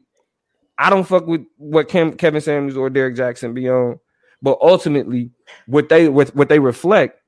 I 0.78 0.90
don't 0.90 1.08
fuck 1.08 1.28
with 1.28 1.46
what 1.58 1.90
Kim, 1.90 2.14
Kevin 2.14 2.42
Samuels 2.42 2.78
or 2.78 2.90
Derrick 2.90 3.16
Jaxn 3.16 3.54
be 3.54 3.70
on, 3.70 4.00
but 4.42 4.58
ultimately, 4.62 5.32
what 5.68 5.90
they 5.90 6.08
what, 6.08 6.34
what 6.36 6.48
they 6.48 6.60
reflect 6.60 7.22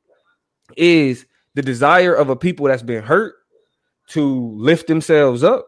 is 0.78 1.26
the 1.56 1.62
desire 1.62 2.14
of 2.14 2.30
a 2.30 2.36
people 2.36 2.68
that's 2.68 2.82
been 2.82 3.04
hurt 3.04 3.36
to 4.10 4.54
lift 4.58 4.88
themselves 4.88 5.44
up 5.44 5.68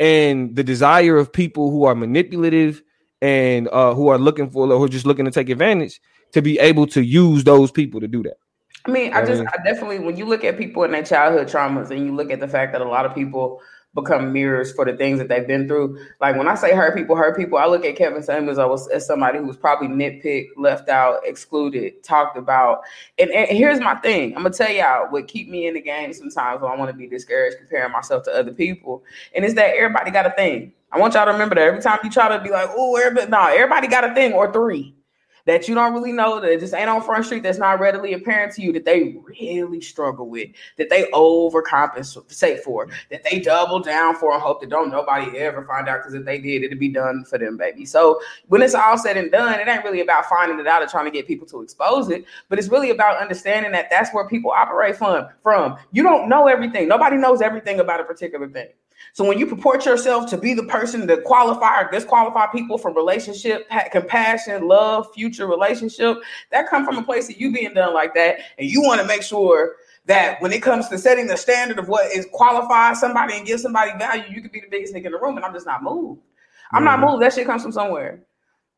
and 0.00 0.56
the 0.56 0.64
desire 0.64 1.18
of 1.18 1.32
people 1.32 1.70
who 1.70 1.84
are 1.84 1.94
manipulative 1.94 2.82
and 3.20 3.68
uh, 3.68 3.94
who 3.94 4.08
are 4.08 4.18
looking 4.18 4.48
for 4.48 4.64
or 4.64 4.78
who 4.78 4.84
are 4.84 4.88
just 4.88 5.06
looking 5.06 5.26
to 5.26 5.30
take 5.30 5.50
advantage 5.50 6.00
to 6.32 6.40
be 6.40 6.58
able 6.58 6.86
to 6.86 7.02
use 7.02 7.44
those 7.44 7.70
people 7.70 8.00
to 8.00 8.08
do 8.08 8.22
that. 8.22 8.38
I 8.86 8.90
mean, 8.90 9.12
I 9.12 9.24
just, 9.26 9.42
I 9.42 9.62
definitely, 9.62 9.98
when 9.98 10.16
you 10.16 10.24
look 10.24 10.42
at 10.42 10.56
people 10.56 10.84
in 10.84 10.92
their 10.92 11.04
childhood 11.04 11.48
traumas 11.48 11.90
and 11.90 12.06
you 12.06 12.14
look 12.14 12.30
at 12.30 12.40
the 12.40 12.48
fact 12.48 12.72
that 12.72 12.80
a 12.80 12.88
lot 12.88 13.04
of 13.04 13.14
people 13.14 13.60
become 13.94 14.32
mirrors 14.32 14.72
for 14.72 14.84
the 14.84 14.96
things 14.96 15.18
that 15.18 15.28
they've 15.28 15.46
been 15.46 15.66
through. 15.66 15.98
Like 16.20 16.36
when 16.36 16.46
I 16.46 16.54
say 16.54 16.74
hurt 16.74 16.94
people, 16.94 17.16
hurt 17.16 17.36
people, 17.36 17.58
I 17.58 17.66
look 17.66 17.84
at 17.84 17.96
Kevin 17.96 18.22
Samuels 18.22 18.58
as, 18.58 18.88
as 18.88 19.06
somebody 19.06 19.38
who 19.38 19.46
was 19.46 19.56
probably 19.56 19.88
nitpicked, 19.88 20.50
left 20.56 20.88
out, 20.88 21.20
excluded, 21.24 22.02
talked 22.04 22.36
about. 22.36 22.82
And, 23.18 23.30
and 23.30 23.48
here's 23.56 23.80
my 23.80 23.96
thing 23.96 24.36
I'm 24.36 24.42
gonna 24.42 24.54
tell 24.54 24.70
y'all 24.70 25.10
what 25.10 25.26
keep 25.26 25.48
me 25.48 25.66
in 25.66 25.74
the 25.74 25.80
game 25.80 26.12
sometimes 26.12 26.62
when 26.62 26.70
I 26.70 26.76
want 26.76 26.90
to 26.90 26.96
be 26.96 27.08
discouraged 27.08 27.58
comparing 27.58 27.92
myself 27.92 28.24
to 28.24 28.32
other 28.32 28.52
people. 28.52 29.02
And 29.34 29.44
it's 29.44 29.54
that 29.54 29.74
everybody 29.74 30.10
got 30.10 30.26
a 30.26 30.30
thing. 30.30 30.72
I 30.92 30.98
want 30.98 31.14
y'all 31.14 31.26
to 31.26 31.32
remember 31.32 31.54
that 31.54 31.62
every 31.62 31.80
time 31.80 31.98
you 32.02 32.10
try 32.10 32.28
to 32.36 32.42
be 32.42 32.50
like, 32.50 32.68
oh, 32.72 32.96
everybody, 32.96 33.30
nah, 33.30 33.48
everybody 33.48 33.86
got 33.86 34.08
a 34.08 34.14
thing 34.14 34.32
or 34.32 34.52
three 34.52 34.94
that 35.46 35.68
you 35.68 35.74
don't 35.74 35.92
really 35.92 36.12
know 36.12 36.40
that 36.40 36.60
just 36.60 36.74
ain't 36.74 36.88
on 36.88 37.02
front 37.02 37.24
street 37.24 37.42
that's 37.42 37.58
not 37.58 37.80
readily 37.80 38.12
apparent 38.12 38.52
to 38.54 38.62
you 38.62 38.72
that 38.72 38.84
they 38.84 39.16
really 39.24 39.80
struggle 39.80 40.28
with 40.28 40.50
that 40.76 40.90
they 40.90 41.04
overcompensate 41.12 42.60
for 42.60 42.88
that 43.10 43.22
they 43.24 43.40
double 43.40 43.80
down 43.80 44.14
for 44.14 44.32
and 44.32 44.42
hope 44.42 44.60
that 44.60 44.70
don't 44.70 44.90
nobody 44.90 45.38
ever 45.38 45.64
find 45.64 45.88
out 45.88 46.00
because 46.00 46.14
if 46.14 46.24
they 46.24 46.38
did 46.38 46.62
it'd 46.62 46.78
be 46.78 46.88
done 46.88 47.24
for 47.24 47.38
them 47.38 47.56
baby. 47.56 47.84
So 47.84 48.20
when 48.48 48.62
it's 48.62 48.74
all 48.74 48.98
said 48.98 49.16
and 49.16 49.30
done 49.30 49.58
it 49.58 49.68
ain't 49.68 49.84
really 49.84 50.00
about 50.00 50.26
finding 50.26 50.58
it 50.58 50.66
out 50.66 50.82
or 50.82 50.86
trying 50.86 51.06
to 51.06 51.10
get 51.10 51.26
people 51.26 51.46
to 51.48 51.62
expose 51.62 52.08
it 52.10 52.24
but 52.48 52.58
it's 52.58 52.68
really 52.68 52.90
about 52.90 53.20
understanding 53.20 53.72
that 53.72 53.88
that's 53.90 54.12
where 54.12 54.26
people 54.28 54.50
operate 54.50 54.96
from 54.96 55.28
from. 55.42 55.76
You 55.92 56.02
don't 56.02 56.28
know 56.28 56.46
everything. 56.46 56.88
Nobody 56.88 57.16
knows 57.16 57.40
everything 57.40 57.80
about 57.80 58.00
a 58.00 58.04
particular 58.04 58.48
thing 58.48 58.68
so 59.12 59.24
when 59.24 59.38
you 59.38 59.46
purport 59.46 59.84
yourself 59.84 60.30
to 60.30 60.38
be 60.38 60.54
the 60.54 60.64
person 60.64 61.06
to 61.06 61.20
qualify 61.22 61.82
or 61.82 61.90
disqualify 61.90 62.46
people 62.46 62.78
from 62.78 62.94
relationship, 62.94 63.68
compassion, 63.90 64.68
love, 64.68 65.12
future 65.14 65.46
relationship, 65.46 66.18
that 66.50 66.68
come 66.68 66.84
from 66.84 66.98
a 66.98 67.02
place 67.02 67.28
of 67.28 67.40
you 67.40 67.52
being 67.52 67.74
done 67.74 67.92
like 67.94 68.14
that, 68.14 68.38
and 68.58 68.70
you 68.70 68.82
want 68.82 69.00
to 69.00 69.06
make 69.06 69.22
sure 69.22 69.76
that 70.06 70.40
when 70.40 70.52
it 70.52 70.62
comes 70.62 70.88
to 70.88 70.98
setting 70.98 71.26
the 71.26 71.36
standard 71.36 71.78
of 71.78 71.88
what 71.88 72.10
is 72.12 72.26
qualify 72.32 72.92
somebody 72.94 73.36
and 73.36 73.46
give 73.46 73.60
somebody 73.60 73.92
value, 73.98 74.24
you 74.30 74.40
could 74.40 74.52
be 74.52 74.60
the 74.60 74.68
biggest 74.70 74.94
nigga 74.94 75.06
in 75.06 75.12
the 75.12 75.18
room, 75.18 75.36
and 75.36 75.44
I'm 75.44 75.52
just 75.52 75.66
not 75.66 75.82
moved. 75.82 76.20
I'm 76.72 76.84
mm-hmm. 76.84 77.00
not 77.00 77.10
moved. 77.10 77.22
That 77.22 77.32
shit 77.32 77.46
comes 77.46 77.62
from 77.62 77.72
somewhere. 77.72 78.20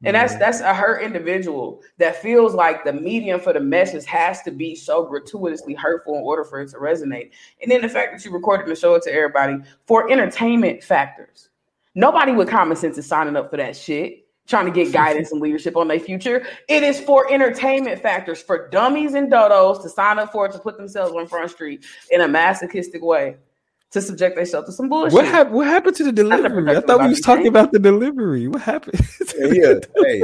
And 0.04 0.16
that's 0.16 0.36
that's 0.36 0.60
a 0.60 0.74
hurt 0.74 1.02
individual 1.02 1.80
that 1.98 2.16
feels 2.16 2.54
like 2.54 2.84
the 2.84 2.92
medium 2.92 3.40
for 3.40 3.52
the 3.52 3.60
message 3.60 4.04
has 4.06 4.42
to 4.42 4.50
be 4.50 4.74
so 4.74 5.04
gratuitously 5.04 5.74
hurtful 5.74 6.16
in 6.16 6.22
order 6.22 6.44
for 6.44 6.60
it 6.60 6.70
to 6.70 6.76
resonate. 6.76 7.30
And 7.62 7.70
then 7.70 7.82
the 7.82 7.88
fact 7.88 8.12
that 8.12 8.24
you 8.24 8.32
recorded 8.32 8.68
and 8.68 8.76
show 8.76 8.94
it 8.94 9.02
to 9.04 9.12
everybody 9.12 9.58
for 9.86 10.10
entertainment 10.10 10.82
factors. 10.82 11.50
Nobody 11.94 12.32
with 12.32 12.48
common 12.48 12.76
sense 12.76 12.98
is 12.98 13.06
signing 13.06 13.36
up 13.36 13.50
for 13.50 13.58
that 13.58 13.76
shit, 13.76 14.26
trying 14.48 14.66
to 14.66 14.72
get 14.72 14.92
guidance 14.94 15.30
and 15.30 15.40
leadership 15.40 15.76
on 15.76 15.88
their 15.88 16.00
future. 16.00 16.46
It 16.68 16.82
is 16.82 17.00
for 17.00 17.30
entertainment 17.32 18.02
factors, 18.02 18.42
for 18.42 18.68
dummies 18.70 19.14
and 19.14 19.30
dodos 19.30 19.82
to 19.82 19.88
sign 19.88 20.18
up 20.18 20.32
for 20.32 20.46
it 20.46 20.52
to 20.52 20.58
put 20.58 20.78
themselves 20.78 21.14
on 21.14 21.28
front 21.28 21.50
street 21.50 21.84
in 22.10 22.22
a 22.22 22.28
masochistic 22.28 23.02
way 23.02 23.36
to 23.92 24.00
subject 24.00 24.36
themselves 24.36 24.66
to 24.68 24.72
some 24.72 24.88
bullshit. 24.88 25.12
What, 25.12 25.24
hap- 25.26 25.50
what 25.50 25.66
happened 25.66 25.96
to 25.96 26.04
the 26.04 26.12
delivery? 26.12 26.76
I, 26.76 26.80
thought 26.80 27.00
we 27.00 27.08
was 27.08 27.20
talking 27.20 27.46
about 27.46 27.72
the 27.72 27.78
delivery. 27.78 28.48
What 28.48 28.62
happened? 28.62 29.00
yeah, 29.38 29.74
hey, 30.02 30.22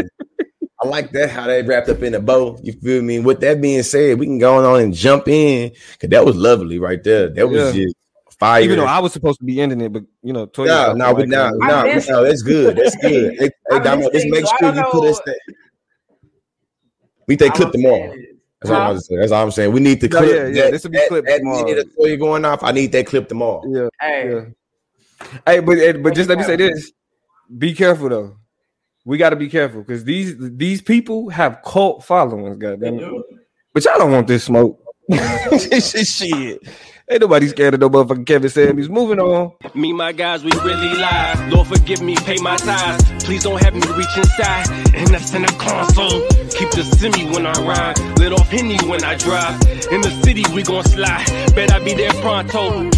I 0.83 0.88
like 0.88 1.12
that 1.12 1.31
how 1.31 1.46
they 1.46 1.62
wrapped 1.62 1.88
up 1.88 2.02
in 2.02 2.14
a 2.14 2.20
bow. 2.20 2.59
You 2.62 2.72
feel 2.72 3.02
me? 3.02 3.20
With 3.20 3.40
that 3.40 3.61
being 3.61 3.83
said, 3.83 4.18
we 4.18 4.26
can 4.26 4.38
go 4.38 4.64
on 4.64 4.81
and 4.81 4.94
jump 4.94 5.28
in 5.28 5.72
because 5.92 6.11
that 6.11 6.24
was 6.24 6.37
lovely 6.37 6.78
right 6.78 7.02
there. 7.02 7.28
That 7.28 7.48
was 7.48 7.76
yeah. 7.76 7.85
just 7.85 7.96
fire. 8.38 8.62
Even 8.62 8.78
though 8.78 8.87
I 8.87 9.00
was 9.00 9.12
supposed 9.12 9.38
to 9.40 9.44
be 9.44 9.61
ending 9.61 9.81
it, 9.83 9.92
but 9.92 10.04
you 10.22 10.33
know, 10.33 10.50
no, 10.57 10.94
no, 10.94 11.14
but 11.14 11.28
no, 11.28 11.50
no, 11.50 11.83
no, 11.83 12.24
that's 12.24 12.42
good. 12.42 12.76
That's 12.76 12.96
good. 13.02 13.38
hey, 13.38 13.50
hey 13.70 13.78
Damo, 13.81 14.11
just 14.11 14.28
make 14.28 14.46
sure 14.46 14.74
you 14.74 14.85
put 14.90 15.11
us. 15.11 15.20
We 17.26 17.37
take 17.37 17.52
clip 17.52 17.72
tomorrow. 17.72 18.14
That's 18.60 18.72
all 18.72 18.90
I'm 18.90 18.98
saying. 19.00 19.20
That's 19.20 19.32
all 19.32 19.44
I'm 19.44 19.50
saying. 19.50 19.72
We 19.72 19.80
need 19.80 20.00
to 20.00 20.08
clip. 20.08 20.22
No, 20.22 20.28
yeah, 20.28 20.46
yeah. 20.46 20.62
That, 20.62 20.72
this 20.72 20.84
will 20.84 20.90
be 20.90 21.00
clipped 21.06 21.28
that, 21.28 21.38
tomorrow. 21.38 21.74
That 21.74 21.92
story 21.92 22.16
going 22.16 22.44
off. 22.44 22.62
I 22.62 22.72
need 22.72 22.92
that 22.92 23.06
clip 23.06 23.28
tomorrow. 23.28 23.62
Yeah. 23.68 23.88
Hey. 24.00 24.32
Yeah. 24.32 24.44
Hey, 25.46 25.60
but 25.60 26.02
but 26.02 26.14
just 26.14 26.28
let 26.28 26.38
me 26.38 26.44
say 26.44 26.56
this: 26.56 26.92
be 27.56 27.74
careful 27.74 28.08
though. 28.08 28.36
We 29.04 29.16
got 29.16 29.30
to 29.30 29.36
be 29.36 29.48
careful 29.48 29.82
because 29.82 30.04
these 30.04 30.34
these 30.38 30.82
people 30.82 31.30
have 31.30 31.62
cult 31.64 32.04
followings. 32.04 32.58
Goddamn. 32.58 33.22
But 33.72 33.84
y'all 33.84 33.98
don't 33.98 34.12
want 34.12 34.26
this 34.26 34.44
smoke. 34.44 34.82
Shit. 35.10 36.60
Ain't 37.10 37.22
nobody 37.22 37.48
scared 37.48 37.72
of 37.72 37.80
no 37.80 37.88
motherfucking 37.88 38.26
Kevin 38.26 38.50
Samuels. 38.50 38.90
Moving 38.90 39.18
on. 39.18 39.52
Me, 39.74 39.94
my 39.94 40.12
guys, 40.12 40.44
we 40.44 40.50
really 40.52 40.94
lie. 40.98 41.48
Lord, 41.50 41.68
forgive 41.68 42.02
me, 42.02 42.14
pay 42.16 42.36
my 42.36 42.56
tithes. 42.56 43.24
Please 43.24 43.44
don't 43.44 43.62
have 43.62 43.74
me 43.74 43.80
reach 43.96 44.14
inside. 44.16 44.68
And 44.94 45.08
that's 45.08 45.32
in 45.32 45.42
the 45.42 45.54
console. 45.58 46.20
Keep 46.50 46.70
the 46.72 46.82
semi 46.82 47.24
when 47.30 47.46
I 47.46 47.52
ride. 47.62 47.98
Let 48.18 48.32
off 48.32 48.50
Henny 48.50 48.76
when 48.86 49.04
I 49.04 49.14
drive. 49.14 49.54
In 49.90 50.02
the 50.02 50.10
city, 50.22 50.44
we 50.54 50.62
gon' 50.62 50.84
slide. 50.84 51.24
Bet 51.54 51.72
I 51.72 51.78
be 51.78 51.94
there 51.94 52.12
pronto. 52.20 52.90